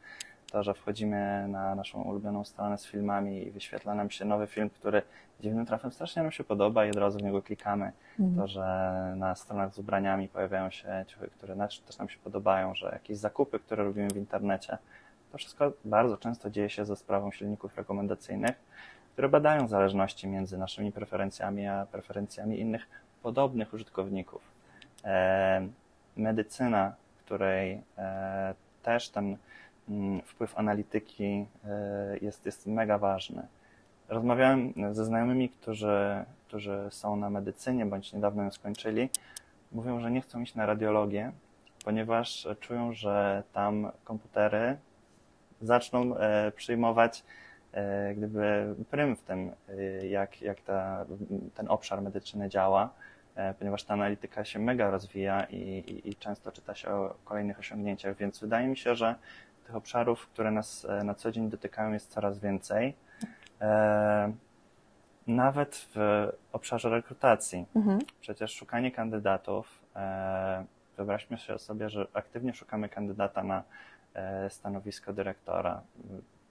To, 0.52 0.62
że 0.62 0.74
wchodzimy 0.74 1.48
na 1.48 1.74
naszą 1.74 2.02
ulubioną 2.02 2.44
stronę 2.44 2.78
z 2.78 2.86
filmami 2.86 3.46
i 3.46 3.50
wyświetla 3.50 3.94
nam 3.94 4.10
się 4.10 4.24
nowy 4.24 4.46
film, 4.46 4.70
który 4.70 5.02
dziwnym 5.40 5.66
trafem 5.66 5.92
strasznie 5.92 6.22
nam 6.22 6.32
się 6.32 6.44
podoba 6.44 6.86
i 6.86 6.90
od 6.90 6.96
razu 6.96 7.18
w 7.18 7.22
niego 7.22 7.42
klikamy. 7.42 7.92
Mhm. 8.20 8.36
To, 8.38 8.46
że 8.46 8.64
na 9.16 9.34
stronach 9.34 9.74
z 9.74 9.78
ubraniami 9.78 10.28
pojawiają 10.28 10.70
się 10.70 11.04
ciuchy, 11.08 11.28
które 11.28 11.56
też 11.86 11.98
nam 11.98 12.08
się 12.08 12.18
podobają, 12.18 12.74
że 12.74 12.90
jakieś 12.92 13.16
zakupy, 13.16 13.58
które 13.58 13.84
robimy 13.84 14.08
w 14.08 14.16
internecie. 14.16 14.78
To 15.32 15.38
wszystko 15.38 15.72
bardzo 15.84 16.16
często 16.16 16.50
dzieje 16.50 16.70
się 16.70 16.84
za 16.84 16.96
sprawą 16.96 17.30
silników 17.30 17.76
rekomendacyjnych, 17.76 18.56
które 19.12 19.28
badają 19.28 19.68
zależności 19.68 20.28
między 20.28 20.58
naszymi 20.58 20.92
preferencjami 20.92 21.66
a 21.66 21.86
preferencjami 21.86 22.60
innych 22.60 22.86
podobnych 23.22 23.74
użytkowników. 23.74 24.42
E, 26.20 26.22
medycyna, 26.22 26.94
której 27.18 27.82
e, 27.98 28.54
też 28.82 29.10
ten 29.10 29.36
mm, 29.88 30.22
wpływ 30.22 30.58
analityki 30.58 31.46
e, 31.64 32.18
jest, 32.22 32.46
jest 32.46 32.66
mega 32.66 32.98
ważny. 32.98 33.46
Rozmawiałem 34.08 34.74
ze 34.92 35.04
znajomymi, 35.04 35.48
którzy, 35.48 36.24
którzy 36.48 36.78
są 36.90 37.16
na 37.16 37.30
medycynie 37.30 37.86
bądź 37.86 38.12
niedawno 38.12 38.42
ją 38.42 38.50
skończyli. 38.50 39.08
Mówią, 39.72 40.00
że 40.00 40.10
nie 40.10 40.20
chcą 40.20 40.40
iść 40.40 40.54
na 40.54 40.66
radiologię, 40.66 41.32
ponieważ 41.84 42.48
czują, 42.60 42.92
że 42.92 43.42
tam 43.52 43.90
komputery 44.04 44.76
zaczną 45.60 46.14
przyjmować 46.56 47.24
gdyby 48.16 48.74
prym 48.90 49.16
w 49.16 49.22
tym, 49.22 49.52
jak, 50.08 50.42
jak 50.42 50.60
ta, 50.60 51.06
ten 51.54 51.68
obszar 51.68 52.02
medyczny 52.02 52.48
działa 52.48 52.90
E, 52.90 53.09
ponieważ 53.58 53.84
ta 53.84 53.94
analityka 53.94 54.44
się 54.44 54.58
mega 54.58 54.90
rozwija 54.90 55.44
i, 55.44 55.56
i, 55.56 56.08
i, 56.08 56.14
często 56.16 56.52
czyta 56.52 56.74
się 56.74 56.90
o 56.90 57.16
kolejnych 57.24 57.58
osiągnięciach, 57.58 58.16
więc 58.16 58.40
wydaje 58.40 58.68
mi 58.68 58.76
się, 58.76 58.94
że 58.94 59.14
tych 59.66 59.76
obszarów, 59.76 60.26
które 60.26 60.50
nas 60.50 60.84
e, 60.84 61.04
na 61.04 61.14
co 61.14 61.32
dzień 61.32 61.50
dotykają, 61.50 61.92
jest 61.92 62.10
coraz 62.10 62.38
więcej. 62.38 62.94
E, 63.60 64.32
nawet 65.26 65.86
w 65.94 66.28
obszarze 66.52 66.90
rekrutacji. 66.90 67.66
Mhm. 67.76 67.98
Przecież 68.20 68.54
szukanie 68.54 68.90
kandydatów, 68.90 69.80
e, 69.96 70.64
wyobraźmy 70.96 71.36
sobie, 71.58 71.90
że 71.90 72.06
aktywnie 72.12 72.54
szukamy 72.54 72.88
kandydata 72.88 73.44
na 73.44 73.62
e, 74.14 74.50
stanowisko 74.50 75.12
dyrektora. 75.12 75.82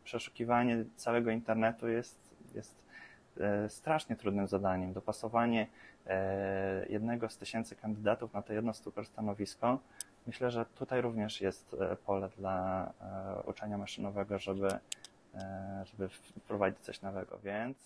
Przeszukiwanie 0.04 0.86
całego 0.96 1.32
internetu 1.32 1.88
jest, 1.88 2.36
jest 2.56 2.89
E, 2.89 2.89
strasznie 3.68 4.16
trudnym 4.16 4.48
zadaniem. 4.48 4.94
Dopasowanie 4.94 5.68
e, 6.08 6.86
jednego 6.90 7.30
z 7.30 7.38
tysięcy 7.38 7.76
kandydatów 7.76 8.34
na 8.34 8.42
to 8.42 8.54
jedno 8.54 8.74
super 8.74 9.06
stanowisko. 9.06 9.80
Myślę, 10.28 10.52
że 10.52 10.66
tutaj 10.66 11.02
również 11.02 11.42
jest 11.42 11.76
e, 11.80 11.96
pole 11.96 12.30
dla 12.38 12.92
uczenia 13.46 13.78
maszynowego, 13.78 14.40
żeby, 14.40 14.70
żeby 15.84 16.10
wprowadzić 16.10 16.80
coś 16.80 17.02
nowego, 17.02 17.40
więc 17.44 17.78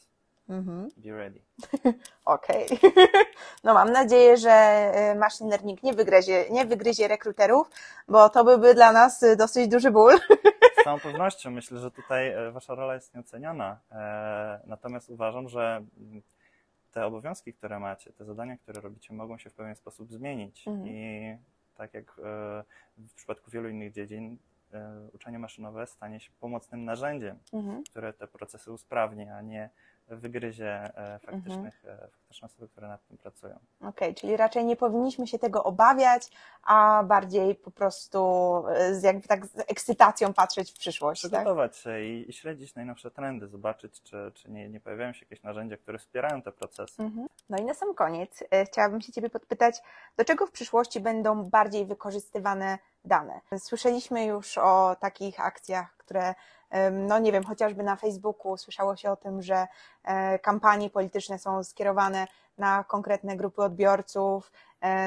mhm. 0.50 0.90
be 0.98 1.12
ready. 1.12 1.40
Okej. 2.26 2.66
Okay. 2.66 2.92
No 3.64 3.74
mam 3.74 3.92
nadzieję, 3.92 4.38
że 4.38 5.16
machine 5.20 5.50
learning 5.50 5.84
nie 5.84 5.94
wygryzie, 5.94 6.46
nie 6.50 6.66
wygryzie 6.66 7.08
rekruterów, 7.08 7.70
bo 8.08 8.30
to 8.30 8.44
byłby 8.44 8.74
dla 8.74 8.92
nas 8.92 9.26
dosyć 9.38 9.68
duży 9.68 9.92
ból. 9.92 10.20
Z 10.84 10.86
całą 10.86 11.00
pewnością 11.00 11.52
myślę, 11.52 11.80
że 11.80 11.92
tutaj 11.92 12.32
e, 12.32 12.52
wasza 12.52 12.76
rola 12.76 12.94
jest 12.94 13.16
nieoceniana. 13.16 13.80
E, 13.92 14.60
natomiast 14.66 15.10
uważam, 15.10 15.50
że 15.50 15.86
te 16.92 17.06
obowiązki, 17.06 17.54
które 17.54 17.80
macie, 17.80 18.14
te 18.14 18.26
zadania, 18.26 18.58
które 18.58 18.82
robicie, 18.82 19.14
mogą 19.14 19.38
się 19.38 19.50
w 19.50 19.54
pewien 19.54 19.76
sposób 19.76 20.12
zmienić. 20.12 20.68
Mhm. 20.68 20.88
I 20.88 21.38
tak 21.76 21.94
jak 21.94 22.20
e, 22.20 22.64
w 22.98 23.14
przypadku 23.16 23.52
wielu 23.52 23.70
innych 23.70 23.94
dziedzin, 23.94 24.38
uczenie 25.14 25.40
maszynowe 25.40 25.88
stanie 25.88 26.20
się 26.20 26.32
pomocnym 26.40 26.86
narzędziem, 26.86 27.40
mhm. 27.54 27.84
które 27.84 28.14
te 28.14 28.28
procesy 28.28 28.72
usprawni, 28.72 29.30
a 29.30 29.42
nie 29.42 29.70
wygryzie 30.08 30.98
e, 30.98 31.20
faktycznych, 31.20 31.86
e, 31.86 31.98
faktyczne 31.98 32.46
osoby, 32.46 32.68
które 32.68 32.88
nad 32.88 33.08
tym 33.08 33.18
pracują. 33.18 33.60
Okej, 33.82 34.16
czyli 34.16 34.38
raczej 34.38 34.66
nie 34.66 34.76
powinniśmy 34.76 35.28
się 35.28 35.40
tego 35.40 35.64
obawiać, 35.64 36.30
a 36.64 37.04
bardziej 37.04 37.56
po 37.56 37.72
prostu 37.72 38.20
e, 38.70 38.96
z 38.96 39.04
jakby 39.04 39.28
tak 39.28 39.46
z 39.46 39.60
ekscytacją 39.60 40.34
patrzeć 40.34 40.72
w 40.72 40.78
przyszłość, 40.78 41.22
tak? 41.22 41.32
Przygotować 41.32 41.78
się 41.78 42.02
i, 42.02 42.30
i 42.30 42.34
śledzić 42.34 42.76
najnowsze 42.76 43.12
trendy, 43.12 43.48
zobaczyć, 43.48 44.02
czy, 44.02 44.32
czy 44.34 44.52
nie, 44.52 44.70
nie 44.70 44.80
pojawiają 44.80 45.14
się 45.14 45.26
jakieś 45.26 45.44
narzędzia, 45.44 45.78
które 45.78 46.00
wspierają 46.00 46.42
te 46.42 46.52
procesy. 46.52 47.04
Mhm. 47.04 47.28
No 47.50 47.58
i 47.58 47.66
na 47.66 47.74
sam 47.74 47.94
koniec 47.94 48.44
chciałabym 48.66 49.02
się 49.02 49.12
Ciebie 49.12 49.30
podpytać, 49.30 49.82
do 50.18 50.26
czego 50.26 50.48
w 50.48 50.52
przyszłości 50.52 51.00
będą 51.00 51.44
bardziej 51.44 51.86
wykorzystywane 51.86 52.78
dane? 53.06 53.42
Słyszeliśmy 53.58 54.26
już 54.26 54.58
o 54.58 54.96
takich 55.00 55.40
akcjach, 55.40 55.96
które, 56.06 56.36
no 56.92 57.20
nie 57.20 57.32
wiem, 57.32 57.44
chociażby 57.44 57.84
na 57.84 57.96
Facebooku 57.96 58.58
słyszało 58.58 58.96
się 58.96 59.12
o 59.12 59.16
tym, 59.16 59.42
że 59.42 59.68
e, 60.04 60.40
kampanie 60.40 60.90
polityczne 60.90 61.40
są 61.40 61.64
skierowane 61.64 62.28
na 62.58 62.84
konkretne 62.84 63.38
grupy 63.38 63.62
odbiorców. 63.62 64.52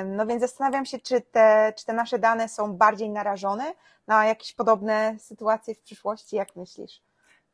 No 0.05 0.27
więc 0.27 0.41
zastanawiam 0.41 0.87
się, 0.87 0.99
czy 0.99 1.21
te, 1.21 1.73
czy 1.77 1.87
te 1.87 1.93
nasze 1.93 2.19
dane 2.19 2.49
są 2.49 2.73
bardziej 2.73 3.11
narażone 3.11 3.75
na 4.07 4.27
jakieś 4.27 4.53
podobne 4.53 5.17
sytuacje 5.19 5.75
w 5.75 5.81
przyszłości, 5.81 6.37
jak 6.37 6.57
myślisz? 6.57 7.03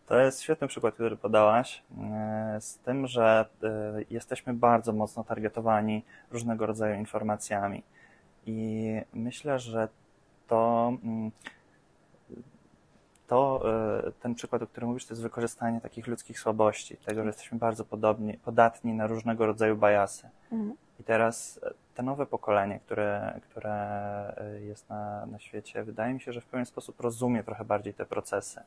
To 0.06 0.18
jest 0.18 0.42
świetny 0.42 0.68
przykład, 0.68 0.94
który 0.94 1.16
podałaś, 1.16 1.82
e, 2.02 2.60
z 2.60 2.78
tym, 2.78 3.06
że 3.06 3.46
e, 3.62 3.68
jesteśmy 4.10 4.54
bardzo 4.54 4.92
mocno 4.92 5.24
targetowani 5.24 6.04
różnego 6.30 6.66
rodzaju 6.66 6.94
informacjami. 6.94 7.82
I 8.46 9.00
myślę, 9.12 9.58
że 9.58 9.88
to, 10.46 10.92
mm, 11.04 11.30
to 13.32 13.62
e, 14.06 14.12
ten 14.12 14.34
przykład, 14.34 14.62
o 14.62 14.66
którym 14.66 14.88
mówisz, 14.88 15.06
to 15.06 15.14
jest 15.14 15.22
wykorzystanie 15.22 15.80
takich 15.80 16.06
ludzkich 16.06 16.40
słabości, 16.40 16.96
tego, 16.96 17.22
że 17.22 17.26
jesteśmy 17.26 17.58
bardzo 17.58 17.84
podobni, 17.84 18.38
podatni 18.38 18.94
na 18.94 19.06
różnego 19.06 19.46
rodzaju 19.46 19.76
bajasy. 19.76 20.28
Mhm. 20.52 20.76
I 21.00 21.04
teraz 21.04 21.60
e, 21.62 21.70
te 21.94 22.02
nowe 22.02 22.26
pokolenie, 22.26 22.80
które, 22.80 23.40
które 23.42 23.74
e, 24.36 24.60
jest 24.60 24.88
na, 24.88 25.26
na 25.26 25.38
świecie, 25.38 25.84
wydaje 25.84 26.14
mi 26.14 26.20
się, 26.20 26.32
że 26.32 26.40
w 26.40 26.46
pewien 26.46 26.66
sposób 26.66 27.00
rozumie 27.00 27.44
trochę 27.44 27.64
bardziej 27.64 27.94
te 27.94 28.06
procesy. 28.06 28.60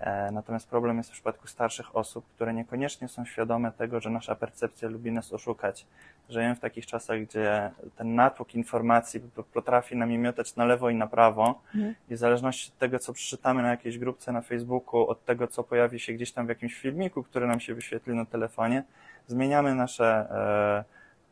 E, 0.00 0.30
Natomiast 0.32 0.68
problem 0.68 0.96
jest 0.96 1.10
w 1.10 1.12
przypadku 1.12 1.46
starszych 1.46 1.96
osób, 1.96 2.24
które 2.34 2.54
niekoniecznie 2.54 3.08
są 3.08 3.24
świadome 3.24 3.72
tego, 3.72 4.00
że 4.00 4.10
nasza 4.10 4.34
percepcja 4.34 4.88
lubi 4.88 5.12
nas 5.12 5.32
oszukać. 5.32 5.86
Żyjemy 6.28 6.54
w 6.54 6.60
takich 6.60 6.86
czasach, 6.86 7.20
gdzie 7.22 7.70
ten 7.96 8.14
natłok 8.14 8.54
informacji 8.54 9.20
po- 9.20 9.42
potrafi 9.42 9.96
nami 9.96 10.18
miotać 10.18 10.56
na 10.56 10.64
lewo 10.64 10.90
i 10.90 10.94
na 10.94 11.06
prawo 11.06 11.60
Mhm. 11.74 11.94
i 12.10 12.14
w 12.14 12.18
zależności 12.18 12.70
od 12.72 12.78
tego, 12.78 12.98
co 12.98 13.12
przeczytamy 13.12 13.62
na 13.62 13.70
jakiejś 13.70 13.98
grupce 13.98 14.32
na 14.32 14.42
Facebooku, 14.42 15.08
od 15.08 15.24
tego, 15.24 15.46
co 15.46 15.64
pojawi 15.64 16.00
się 16.00 16.12
gdzieś 16.12 16.32
tam 16.32 16.46
w 16.46 16.48
jakimś 16.48 16.74
filmiku, 16.74 17.22
który 17.22 17.46
nam 17.46 17.60
się 17.60 17.74
wyświetli 17.74 18.14
na 18.14 18.24
telefonie, 18.26 18.82
zmieniamy 19.26 19.74
nasze 19.74 20.06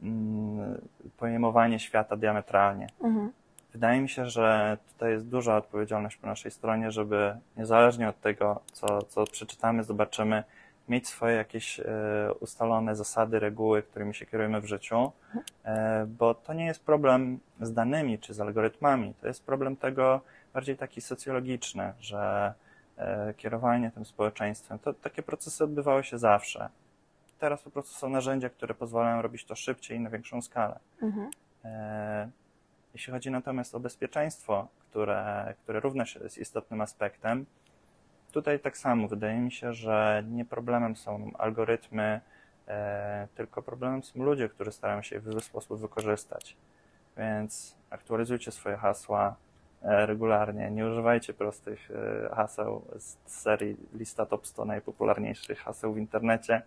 e, 0.03 0.07
mm, 0.07 0.81
pojmowanie 1.17 1.79
świata 1.79 2.17
diametralnie. 2.17 2.87
Mhm. 3.03 3.33
Wydaje 3.75 4.01
mi 4.01 4.09
się, 4.09 4.27
że 4.27 4.79
tutaj 4.93 5.13
jest 5.13 5.29
duża 5.29 5.57
odpowiedzialność 5.57 6.17
po 6.17 6.27
naszej 6.27 6.51
stronie, 6.51 6.91
żeby 6.91 7.37
niezależnie 7.57 8.09
od 8.09 8.21
tego, 8.21 8.61
co, 8.73 9.03
co 9.03 9.25
przeczytamy, 9.25 9.85
zobaczymy, 9.85 10.45
mieć 10.89 11.09
swoje 11.09 11.37
jakieś 11.37 11.81
e, 11.81 11.85
ustalone 12.41 12.97
zasady, 12.97 13.39
reguły, 13.39 13.83
którymi 13.83 14.15
się 14.15 14.27
kierujemy 14.27 14.61
w 14.61 14.67
życiu, 14.67 15.13
e, 15.65 16.07
bo 16.07 16.35
to 16.35 16.53
nie 16.53 16.67
jest 16.67 16.85
problem 16.85 17.39
z 17.61 17.73
danymi 17.73 18.19
czy 18.19 18.35
z 18.35 18.41
algorytmami, 18.41 19.15
to 19.21 19.27
jest 19.27 19.47
problem 19.47 19.77
tego 19.77 20.21
bardziej 20.53 20.77
taki 20.77 21.01
socjologiczny, 21.01 21.93
że 22.01 22.55
e, 22.97 23.35
kierowanie 23.35 23.91
tym 23.91 24.05
społeczeństwem, 24.05 24.79
to 24.79 24.93
takie 24.93 25.23
procesy 25.23 25.65
odbywały 25.65 26.05
się 26.05 26.19
zawsze. 26.19 26.69
Teraz 27.39 27.63
po 27.63 27.71
prostu 27.71 27.95
są 27.95 28.09
narzędzia, 28.09 28.49
które 28.49 28.75
pozwalają 28.75 29.23
robić 29.23 29.45
to 29.45 29.55
szybciej 29.55 29.97
i 29.97 30.01
na 30.01 30.11
większą 30.11 30.43
skalę. 30.43 30.79
Mhm. 31.03 31.31
Jeśli 32.95 33.13
chodzi 33.13 33.31
natomiast 33.31 33.75
o 33.75 33.81
bezpieczeństwo, 33.81 34.69
które, 34.79 35.55
które 35.63 35.81
również 35.81 36.15
jest 36.15 36.39
istotnym 36.39 36.81
aspektem, 36.81 37.47
tutaj 38.33 38.61
tak 38.61 38.79
samo 38.79 39.09
wydaje 39.09 39.41
mi 39.41 39.53
się, 39.53 39.73
że 39.73 40.25
nie 40.31 40.45
problemem 40.45 40.97
są 40.97 41.31
algorytmy, 41.39 42.21
e, 42.69 43.29
tylko 43.35 43.63
problemem 43.63 44.03
są 44.03 44.23
ludzie, 44.23 44.49
którzy 44.49 44.73
starają 44.73 45.03
się 45.03 45.15
je 45.15 45.21
w 45.21 45.33
zły 45.33 45.41
sposób 45.41 45.81
wykorzystać. 45.81 46.57
Więc 47.17 47.77
aktualizujcie 47.91 48.53
swoje 48.53 48.77
hasła 48.77 49.37
e, 49.83 50.07
regularnie, 50.07 50.71
nie 50.71 50.87
używajcie 50.87 51.35
prostych 51.35 51.91
e, 51.91 52.35
haseł 52.35 52.83
z 52.99 53.17
serii 53.27 53.77
lista 53.93 54.27
top 54.27 54.47
100 54.47 54.65
najpopularniejszych 54.65 55.59
haseł 55.59 55.95
w 55.95 55.99
internecie. 55.99 56.63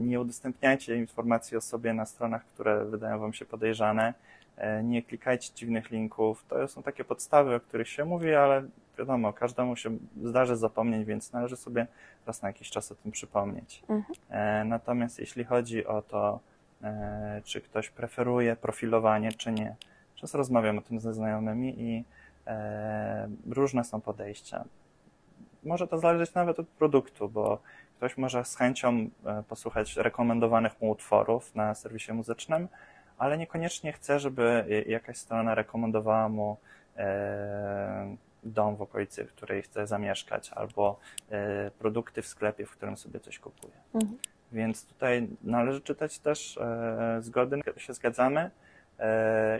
Nie 0.00 0.20
udostępniajcie 0.20 0.96
informacji 0.96 1.56
o 1.56 1.60
sobie 1.60 1.94
na 1.94 2.06
stronach, 2.06 2.44
które 2.44 2.84
wydają 2.84 3.18
Wam 3.18 3.32
się 3.32 3.44
podejrzane. 3.44 4.14
E, 4.60 4.82
Nie 4.82 5.02
klikajcie 5.02 5.54
dziwnych 5.54 5.90
linków. 5.90 6.44
To 6.48 6.68
są 6.68 6.82
takie 6.82 7.04
podstawy, 7.04 7.54
o 7.54 7.60
których 7.60 7.88
się 7.88 8.04
mówi, 8.04 8.34
ale 8.34 8.62
wiadomo, 8.98 9.32
każdemu 9.32 9.76
się 9.76 9.96
zdarzy 10.22 10.56
zapomnieć, 10.56 11.04
więc 11.04 11.32
należy 11.32 11.56
sobie 11.56 11.86
raz 12.26 12.42
na 12.42 12.48
jakiś 12.48 12.70
czas 12.70 12.92
o 12.92 12.94
tym 12.94 13.12
przypomnieć. 13.12 13.82
Mhm. 13.88 14.14
E, 14.30 14.64
Natomiast 14.64 15.18
jeśli 15.18 15.44
chodzi 15.44 15.86
o 15.86 16.02
to, 16.02 16.40
e, 16.82 17.42
czy 17.44 17.60
ktoś 17.60 17.90
preferuje 17.90 18.56
profilowanie, 18.56 19.32
czy 19.32 19.52
nie, 19.52 19.76
często 20.14 20.38
rozmawiam 20.38 20.78
o 20.78 20.82
tym 20.82 21.00
ze 21.00 21.14
znajomymi 21.14 21.74
i 21.82 22.04
różne 23.50 23.84
są 23.84 24.00
podejścia. 24.00 24.64
Może 25.64 25.88
to 25.88 25.98
zależeć 25.98 26.34
nawet 26.34 26.58
od 26.58 26.68
produktu, 26.68 27.28
bo 27.28 27.58
ktoś 27.96 28.16
może 28.18 28.44
z 28.44 28.56
chęcią 28.56 29.10
posłuchać 29.48 29.96
rekomendowanych 29.96 30.80
mu 30.80 30.90
utworów 30.90 31.54
na 31.54 31.74
serwisie 31.74 32.12
muzycznym, 32.12 32.68
ale 33.20 33.38
niekoniecznie 33.38 33.92
chce, 33.92 34.20
żeby 34.20 34.64
jakaś 34.86 35.16
strona 35.16 35.54
rekomendowała 35.54 36.28
mu 36.28 36.56
e, 36.96 38.16
dom 38.42 38.76
w 38.76 38.82
okolicy, 38.82 39.24
w 39.24 39.32
której 39.32 39.62
chce 39.62 39.86
zamieszkać, 39.86 40.50
albo 40.52 40.98
e, 41.30 41.70
produkty 41.70 42.22
w 42.22 42.26
sklepie, 42.26 42.66
w 42.66 42.70
którym 42.70 42.96
sobie 42.96 43.20
coś 43.20 43.38
kupuje. 43.38 43.72
Mhm. 43.94 44.18
Więc 44.52 44.86
tutaj 44.86 45.28
należy 45.42 45.80
czytać 45.80 46.18
też 46.18 46.58
e, 46.58 47.16
zgody, 47.20 47.60
się 47.76 47.94
zgadzamy 47.94 48.50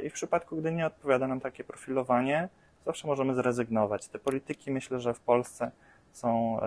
i 0.03 0.11
w 0.11 0.12
przypadku, 0.12 0.57
gdy 0.57 0.73
nie 0.73 0.87
odpowiada 0.87 1.27
nam 1.27 1.40
takie 1.40 1.64
profilowanie, 1.64 2.49
zawsze 2.87 3.07
możemy 3.07 3.35
zrezygnować. 3.35 4.09
Te 4.09 4.18
polityki 4.18 4.70
myślę, 4.70 5.01
że 5.01 5.14
w 5.14 5.20
Polsce 5.20 5.70
są 6.12 6.61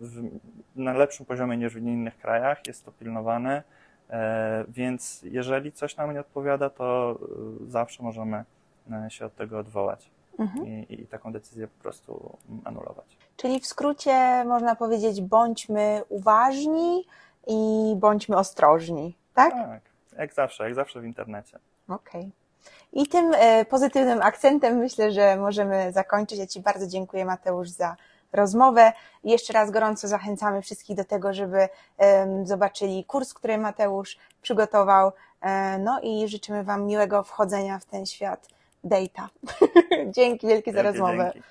w, 0.00 0.30
na 0.76 0.92
lepszym 0.92 1.26
poziomie 1.26 1.56
niż 1.56 1.74
w 1.74 1.76
innych 1.76 2.18
krajach, 2.18 2.66
jest 2.66 2.84
to 2.84 2.92
pilnowane, 2.92 3.62
więc 4.68 5.22
jeżeli 5.22 5.72
coś 5.72 5.96
nam 5.96 6.12
nie 6.12 6.20
odpowiada, 6.20 6.70
to 6.70 7.18
e, 7.66 7.70
zawsze 7.70 8.02
możemy 8.02 8.44
e, 8.92 9.10
się 9.10 9.26
od 9.26 9.34
tego 9.34 9.58
odwołać 9.58 10.10
Mhm. 10.38 10.66
i, 10.66 10.86
i 11.02 11.06
taką 11.06 11.32
decyzję 11.32 11.68
po 11.68 11.82
prostu 11.82 12.38
anulować. 12.64 13.16
Czyli 13.36 13.60
w 13.60 13.66
skrócie 13.66 14.44
można 14.44 14.76
powiedzieć, 14.76 15.20
bądźmy 15.20 16.02
uważni 16.08 17.04
i 17.46 17.94
bądźmy 17.96 18.36
ostrożni, 18.36 19.16
tak? 19.34 19.52
Tak, 19.52 19.80
jak 20.18 20.34
zawsze, 20.34 20.64
jak 20.64 20.74
zawsze 20.74 21.00
w 21.00 21.04
internecie. 21.04 21.58
Okej. 21.88 22.30
I 22.92 23.06
tym 23.06 23.32
e, 23.34 23.64
pozytywnym 23.64 24.22
akcentem 24.22 24.76
myślę, 24.76 25.12
że 25.12 25.36
możemy 25.36 25.92
zakończyć. 25.92 26.38
Ja 26.38 26.46
Ci 26.46 26.60
bardzo 26.60 26.86
dziękuję, 26.86 27.24
Mateusz, 27.24 27.68
za 27.68 27.96
rozmowę. 28.32 28.92
Jeszcze 29.24 29.52
raz 29.52 29.70
gorąco 29.70 30.08
zachęcamy 30.08 30.62
wszystkich 30.62 30.96
do 30.96 31.04
tego, 31.04 31.34
żeby 31.34 31.68
zobaczyli 32.44 33.04
kurs, 33.04 33.34
który 33.34 33.58
Mateusz 33.58 34.18
przygotował. 34.42 35.12
E, 35.40 35.78
No 35.78 36.00
i 36.02 36.28
życzymy 36.28 36.64
Wam 36.64 36.86
miłego 36.86 37.22
wchodzenia 37.22 37.78
w 37.78 37.84
ten 37.84 38.06
świat 38.06 38.48
data. 38.84 39.28
Dzięki 40.16 40.46
wielkie 40.46 40.72
za 40.72 40.82
rozmowę. 40.82 41.30
dzięki. 41.34 41.48